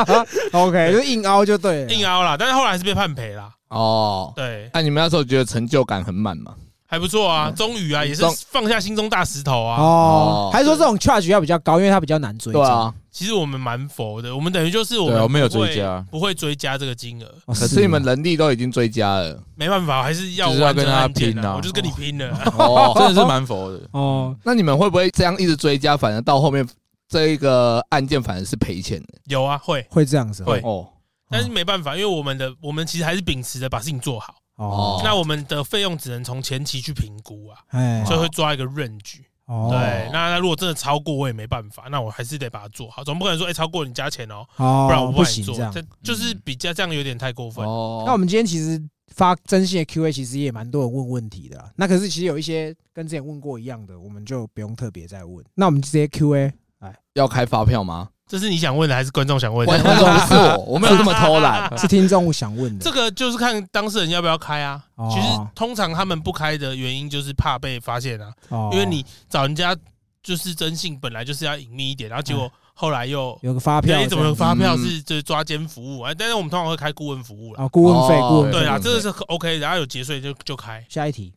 [0.06, 0.26] 哦，
[0.66, 3.52] OK，就硬凹就对了，硬凹啦，但是后来还是被判赔啦。
[3.68, 6.54] 哦，对，那你们那时候觉得成就感很满吗？
[6.90, 9.80] 还不错啊，终于啊，也是放下心中大石头啊。
[9.80, 12.58] 哦哦，还是说这种 charge 要比较高，因为它比较难追加。
[12.58, 16.06] 对啊，其实我们蛮佛的，我们等于就是我对啊我们有们不会追加。
[16.10, 19.40] 不会追加这个金额，哦，可是你们哦能力都已经追加了。
[19.54, 21.54] 没办法，还是要要跟他拼啊。
[21.54, 22.36] 我就是跟你拼了。
[22.58, 23.80] 哦， 真的是蛮佛的。
[23.92, 26.68] 哦，那你们会不会这样一直追加，反而到后面
[27.08, 29.14] 这一个案件反而是赔钱的？
[29.26, 30.60] 有啊，会，会这样子哦会。
[30.64, 30.88] 哦，
[31.30, 39.20] 但是没办法，因为我们的我们其实还是秉持着把事情做好，哦，那我们的费用只能从前期去评估啊，哎所以会抓一个 range。
[39.46, 45.72] 哦，对，那那如果真的超过，我也没办法，那我还是得把它做好，总不可能说哎超过你加钱哦，哦，不然我不帮你做，行这样。
[45.72, 47.66] 这就是比较这样有点太过分。
[47.66, 51.68] 哦，那我们今天其实发征信的 Q&A，其实也蛮多人问问题的啦。
[51.74, 55.44] 那可是其实有一些跟之前问过一样的，我们就不用特别再问。
[55.54, 58.10] 那我们直接 Q&A，哎要开发票吗？
[58.30, 59.96] 这是你想问的还是观众想问观的？
[59.98, 61.68] 众不是我， 我没有这么偷懒。
[61.76, 62.84] 是听众想问的。
[62.84, 64.80] 这个就是看当事人要不要开啊。
[64.94, 69.76] 哦其实通常他们不开的原因就是怕被发现啊，哦因为你找人家
[70.22, 76.12] 就是征信本来就是要隐秘一点，然后结果后来又有个发票你怎么有发票嗯是就是抓奸服务啊？
[76.16, 80.84] 但是我们通常会开顾问服务了啊，顾问费，哦顾问对啊，对这个是 OK，然后有节税就就开。
[80.88, 81.32] 下一题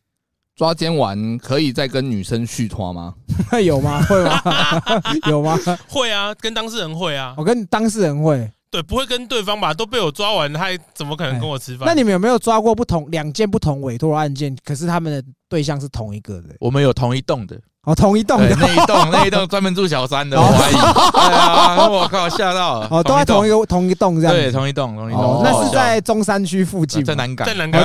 [0.56, 3.14] 抓奸完可以再跟女生续托吗？
[3.64, 4.00] 有吗？
[4.06, 4.40] 会吗？
[5.28, 5.58] 有吗？
[5.88, 8.50] 会啊，跟当事人会啊我，跟当事人会。
[8.70, 9.72] 对，不会跟对方吧？
[9.72, 11.86] 都被我抓完，他还怎么可能跟我吃饭？
[11.86, 16.56] 那你们有没有抓过不同两件不同委托案件，可是他们的对象是同一个人？
[16.58, 20.72] 我们有同一栋的，哦，同一栋，的，那一栋 那一栋专门住小三的，怀疑。
[20.72, 22.88] 对啊，我靠，吓到了。
[22.90, 24.34] 哦，都在同一个，同一栋这样。
[24.34, 27.04] 对，同一栋，同一哦栋。，那是在中山区附近吗。
[27.06, 27.82] 在南港，在南港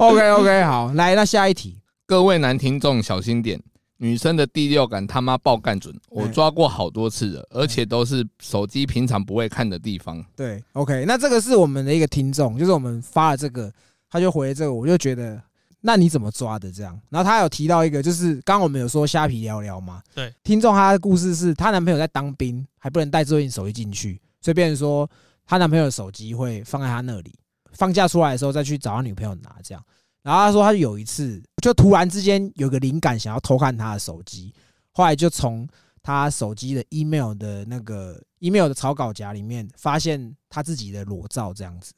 [0.00, 1.78] OK OK，好，来，那下一题。
[2.06, 3.58] 各位男听众小心点，
[3.98, 10.22] 女生的第六感他妈爆干准，我抓过好多次了，而且都是手机平常不会看的地方。
[10.36, 13.72] 对，OK，那这个是我们的一个听众，就是我们发了这个，
[14.10, 15.40] 他就回这个，我就觉得，
[15.80, 17.00] 那你怎么抓的这样？
[17.08, 25.08] 然后他有提到一个，就是刚刚我们有说虾皮聊聊嘛，对，听众他的故事是她男朋友在当兵，还不能带智慧型手机进去，所以变成说
[25.46, 27.34] 她男朋友的手机会放在他那里，
[27.72, 29.82] 放假出来的时候再去找他女朋友拿这样。
[30.22, 34.52] 然后他说他有一次就突然之间有个灵感，想要偷看他的手机，
[34.92, 35.66] 后来就从
[36.02, 41.92] 他手机的 email 的那个 email 的草稿夹里面发现他自己的裸照这样子。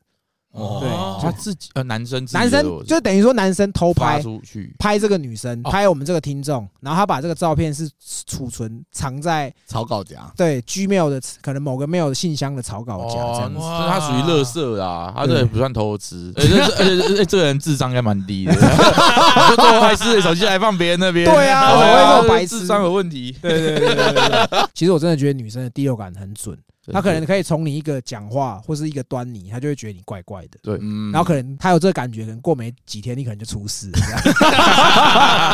[0.52, 0.88] 哦对
[1.22, 5.70] 他自己呃，男生自己男生就等于说男生偷发拍出去，拍这个女生，哦。
[5.70, 7.88] 拍我们这个听众，然后他把这个照片是
[8.26, 13.58] 储存藏在草稿夹，对 Gmail 的可能某个 mail 的信箱的草稿夹这样子。
[13.60, 22.60] 他属于乐色啦，他这也不算偷吃， 而且而且而且这个人智商应该蛮低的， 就做坏事，手机还放别人那边，对啊哦怎么会这么白痴。
[22.60, 24.68] 智商有问题，对对对对对对。
[24.74, 26.56] 其实我真的觉得女生的第六感很准，
[26.90, 30.58] 她可能可以从你一个讲话或是一个端倪，他就会觉得你怪怪的。
[30.62, 34.00] 对嗯然后可能他有这个感觉，可能过没几天你可能就出事 了。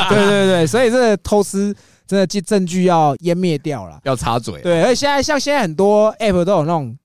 [0.09, 1.74] 对对对，所以这个偷吃
[2.07, 4.01] 真的证证据要湮灭掉了。
[4.05, 6.97] 要插嘴，对，而且现在像现在很多 app 都有那种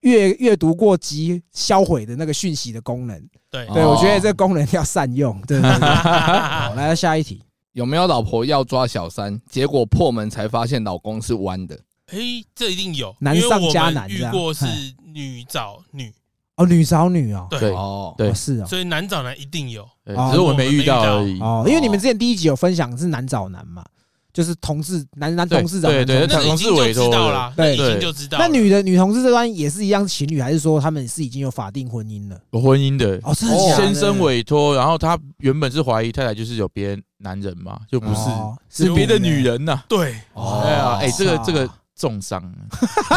[0.00, 3.22] 阅阅读过即销毁的那个讯息的功能。
[3.50, 5.40] 对我觉得这个功能要善用。
[5.46, 5.88] 对对对。
[5.88, 7.42] 好，来到下一题。
[7.72, 11.78] 有没有老婆要抓小三，结果破门才发现老公是弯的？
[12.10, 14.64] 诶，这一定有，难因为我们上加难这样遇过是
[15.04, 16.12] 女找女，
[16.56, 17.46] 哦，女找女哦。
[17.50, 18.66] 对对哦，对哦是哦。
[18.66, 19.86] 所以男找男一定有。
[20.06, 21.38] 只是我没遇到而已。
[21.40, 23.84] 哦，因为你们之前第一集有分享是男找男嘛，
[24.32, 28.38] 就是同事男男同事找对对男同事那已经就知道啦，那对已经就知道。
[28.38, 32.40] 那女的女同事这端也是一样是情侣，还是说他们是已经有法定婚姻了？
[32.52, 39.82] 有婚姻的，哦，真的假的先生委托，然后他原本是怀疑太太就是有别人男人嘛，就不是哦是别的女人呐。
[39.86, 41.68] 对，哦对啊，哎，这个操这个
[41.98, 42.40] 重伤，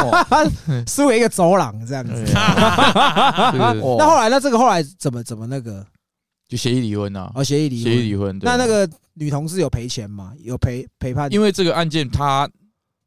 [0.87, 2.13] 输给一个走廊这样子。
[2.33, 5.85] 那后来，那这个后来怎么怎么那个？
[6.49, 8.27] 就协议离婚啊，哦，协议离协议婚。
[8.37, 8.39] 离婚。
[8.43, 10.33] 那那个女同事有赔钱吗？
[10.39, 11.31] 有赔赔判？
[11.31, 12.49] 因为这个案件，他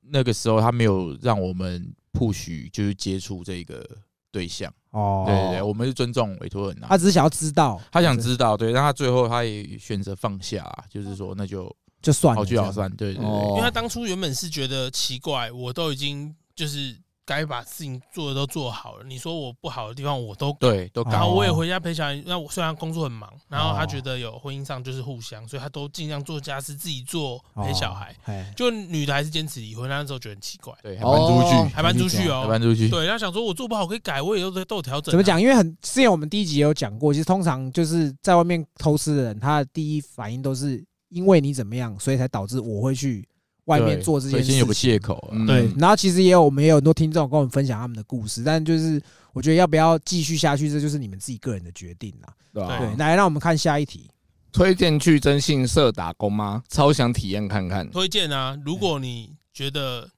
[0.08, 3.86] 那个时候他没有让我们 push 就是接触这个
[4.32, 6.86] 对象，哦，对对对，我们是尊重委托人啊。
[6.88, 11.70] 他只是想要知道，他想知道，对，但他最后他也选择放下啊，就是说那就
[12.04, 16.96] 就算了，好聚好散，对对哦对因为他当初原本是觉得奇怪，我都已经就是
[17.26, 19.04] 该把事情做的都做好了。
[19.04, 22.22] 你说我不好的地方我都改，对，都改然后哦我也回家陪小孩。
[22.26, 28.14] 那我虽然工作很忙，然后他哦觉得有婚姻上就是互相，所以他都尽量做家事，自己做陪小孩。
[28.54, 32.46] 就女的还是坚持离婚，那时候觉得很奇怪，对，还搬出去，还搬出去还哦。
[32.46, 35.12] 搬出去，对，他想说我做不好可以改，我也都都有调整啊。
[35.12, 35.40] 怎么讲？
[35.40, 40.84] 因为很之前我们第一集也有讲过，其实通常就是在外面偷吃的人，他的第一反应都是
[41.14, 43.26] 因为你怎么样，所以才导致我会去
[43.66, 44.52] 外面做这件事情。
[44.54, 49.00] 先有个借口啊，嗯对，然后其实也有我们也有很多听众跟我们分享他们的故事，但就是
[49.32, 52.34] 我觉得要不要继续下去，这就是你们自己个人的决定啦。
[52.52, 52.78] 对吧？
[52.78, 54.10] 对，来让我们看下一题。
[54.52, 56.62] 推荐去征信社打工吗？
[56.68, 57.88] 超想体验看看。
[57.90, 58.56] 推荐啊？
[58.64, 60.08] 如果你觉得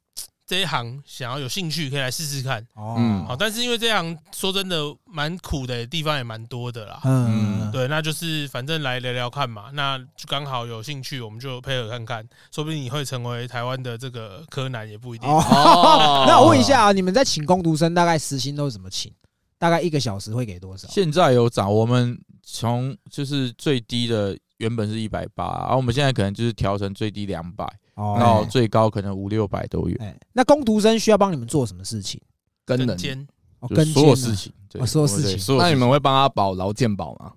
[0.46, 2.64] 这一行想要有兴趣，可以来试试看。
[2.74, 7.00] 哦，嗯好，但是因为这行说真的蛮苦的，地方也蛮多的啦。
[7.04, 15.28] 嗯，对，那就是反正来聊聊看嘛，那就刚好有兴趣，我们就配合看看，说不定你会成为台湾的这个柯南，也不一定。
[15.28, 19.12] 哦，哦 那我问一下啊，你们在请工读生大概时薪都是怎么请？
[19.58, 20.86] 大概一个小时会给多少？
[20.88, 27.66] 现在有涨，我们从就是最低的原本是一百八，然后我们现在可能就是调成最低两百，
[27.96, 32.20] 哦到最高可能五六百都有，哎，那工读生需要帮你们做什么事情？
[32.64, 32.86] 跟人。
[32.86, 33.26] 跟监
[33.60, 37.32] 哦，就跟所有事情，对哦所有事情对所有事情那你们会帮他保劳健保吗？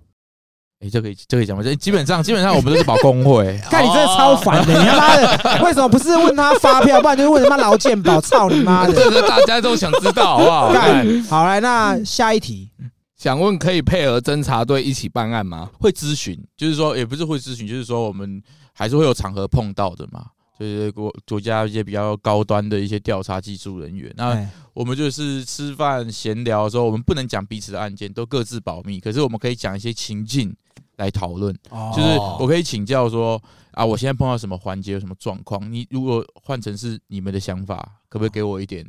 [0.80, 1.62] 哎，这可以这可以讲吗？
[1.62, 8.20] 这基本上基本上我们都是保工会， 看你真的超烦的，你他妈的 为什么不是问他发票，不然就是问他妈劳健保？
[8.20, 8.92] 操你妈的！
[8.94, 10.72] 这个大家都想知道，好不好？
[10.74, 12.70] 干好来，那下一题，
[13.16, 15.70] 想问可以配合侦查队一起办案吗？
[15.78, 18.42] 会咨询，就是说也不是会咨询，就是说我们
[18.72, 20.26] 还是会有场合碰到的嘛。
[20.60, 29.00] 就是国国家一些比较高端的一些调查技术人员，那哎我们就是吃饭闲聊的时候，我们不能讲彼此的案件，都各自保密。
[29.00, 30.54] 可是我们可以讲一些情境
[30.96, 32.08] 来讨论，哦就是
[32.38, 33.42] 我可以请教说
[33.72, 35.72] 啊，我现在碰到什么环节，有什么状况？
[35.72, 38.86] 你如果换成是你们的想法，可不可以给我一点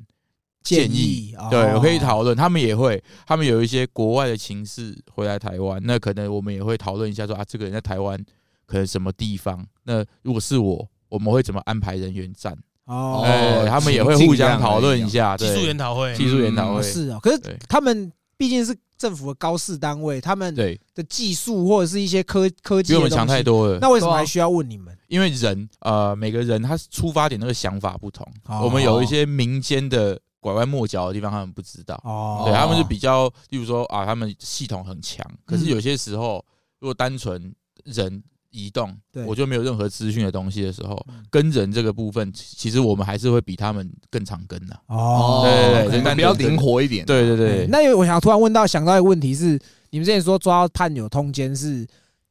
[0.62, 1.34] 建议？
[1.38, 2.36] 哦对，我可以讨论。
[2.36, 8.22] 他们也会，他们有一些国外的情势回来台湾，那可能我们也会讨论一下说啊，这个人在台湾
[8.66, 9.66] 可能什么地方？
[9.84, 12.58] 那如果是我，我们会怎么安排人员站？
[12.86, 17.40] 哦哎，他们也会互相讨论一下，技术研讨会，技术研讨会，哦是哦，可是
[17.70, 23.78] 他们毕竟是政府的高士单位，他们对，的技术或者是一些科科技比我们强太，多了。
[23.80, 24.98] 那为什么还需要问你们？
[25.08, 28.62] 因为人呃，每个人他出发点那个想法不同，哦。
[28.64, 31.96] 我们有一些民间的拐弯抹角的地方，他们不知道。
[32.04, 35.68] 哦，对，他们是比较，例如说啊，他们系统很强，可是嗯。
[35.68, 36.44] 有些时候，
[36.80, 37.54] 如果单纯
[37.86, 38.22] 人
[38.52, 38.96] 移动，
[39.26, 44.80] 我就没有任何资讯的东西的时候嗯，跟人这个部分，其其实我们还是会比他们更常跟的。
[44.88, 47.06] 哦，对比较灵活一点。
[47.06, 51.88] 对对对，对，那因为我想突然问到想到一个问题是，你们之前说抓到判有通奸是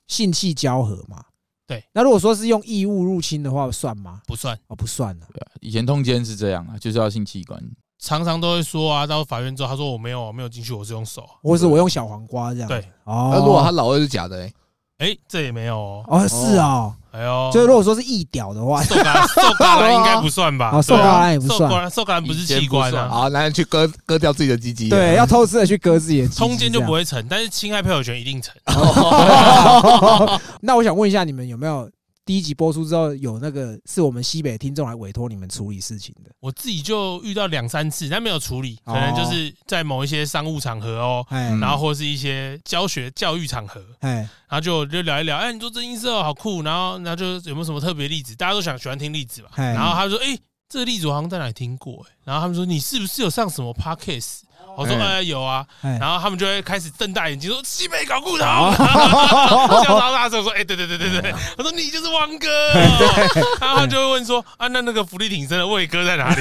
[0.06, 1.24] 性器交合嘛？
[1.66, 1.82] 对。
[1.92, 4.20] 那如果说是用异物入侵的话，算吗？
[4.26, 5.26] 不算，哦，不算了。
[5.60, 7.62] 以前通奸是这样啊，就是要性器官。
[7.98, 11.28] 常常都会说啊，到法院之后，他说我没有，我没有进去，我是用手。
[11.42, 12.68] 或是我用小黄瓜这样。
[12.68, 12.78] 对。
[13.04, 14.52] 哦那，如果他老二是假的嘞？
[15.00, 16.04] 哎，这也没有哦。
[16.06, 20.70] 哦是哦，哎呦，就是如果说是异屌的话，受感受感染应该不算吧？
[20.74, 24.88] 哦受对啊感染也不算受感染受感染不是器官好，男人去割割掉自己的鸡鸡。
[24.90, 26.92] 对，要偷吃的去割自己的鸡鸡通奸就不。
[26.92, 28.54] 会成，但是侵害配偶权一定成。
[30.60, 31.88] 那我想问一下，你们有没有
[32.30, 36.30] 第一集播出之后有那个是我们西北的听众来委托你们处理事情的？
[36.38, 38.94] 我自己就遇到两三次，但没有处理，哦。
[38.94, 44.18] 可能就是在某一些商务场合哦，然后或是一些教学教育场合，哎，
[44.48, 48.36] 然后就就聊一聊，哎，你做真音色哦好酷，然后然后就有没有什么特别例子？
[48.36, 54.42] 大家都想喜欢听例子吧，哎然后他就说，哎，这个例子我好像在哪里听过，哎，然后他们说你是不是有上什么 podcast？
[54.76, 55.96] 我说嗯哎有啊，哎。
[56.00, 62.48] 然后他们就会开始瞪大眼睛说西北搞骨头， 哦笑到大声说哎对对对对对，我说你就是汪哥。
[62.74, 66.36] 哦，然后他就会问说啊那那个福利挺身的魏哥在哪里？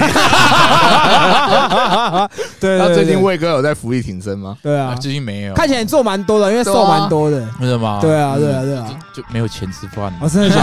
[2.60, 4.56] 对，那最近魏哥有在福利挺身吗？
[4.62, 4.88] 对啊。
[4.90, 7.38] 啊，，最近没有，看起来你做蛮多的，因为瘦蛮多的。
[7.60, 7.98] 为什么？
[8.00, 8.86] 对啊，对啊，对啊。
[9.14, 10.12] 就就没有钱吃饭。
[10.20, 10.56] 我真的假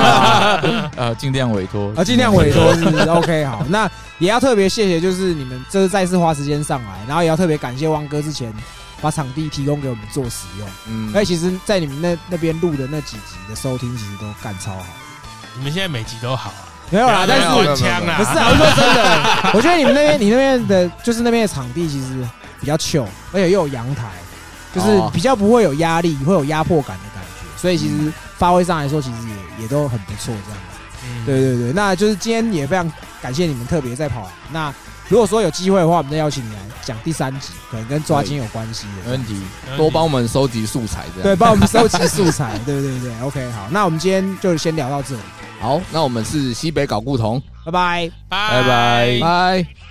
[0.61, 0.91] 的？
[0.97, 1.91] 呃，尽量委托。
[1.95, 3.89] 啊，尽量委托是不是 OK 好，那
[4.19, 8.53] 也要特别谢谢，就是你们这次再次花时间上来，然后也要特别感谢汪哥之前
[9.01, 10.67] 把场地提供给我们做使用。
[10.87, 14.85] 嗯而且其实，在你们那那边录的那几集的收听，其实都干超好。
[15.57, 22.27] 你们现在每集都好啊，没有啦，但是没有没有官腔啦，不是啊， 我说真的，我觉得你们那边你那边的，就是那边的场地其实
[22.59, 24.11] 比较 chill，而且又有阳台，
[24.73, 29.15] 就是哦比较不会有压力，会有压迫感的感觉，所以其实发挥上来说，其实
[29.57, 30.77] 也也都很不错这样子。
[31.09, 32.91] 嗯对对对，那就是今天也非常
[33.21, 34.29] 感谢你们特别在跑。
[34.51, 34.73] 那
[35.09, 39.05] 如果说有机会的话，我们再邀请你来讲第三集，可能跟抓金有关系的。
[39.05, 39.41] 没问题。
[39.77, 42.59] 多帮我们收集素材，这样对，帮我们收集素材。
[42.65, 45.21] 对对对，OK，好，那我们今天就先聊到这里，
[45.61, 45.79] 好。
[45.91, 48.11] 那我们是西北搞故同，拜拜。
[48.29, 49.86] 拜拜拜拜。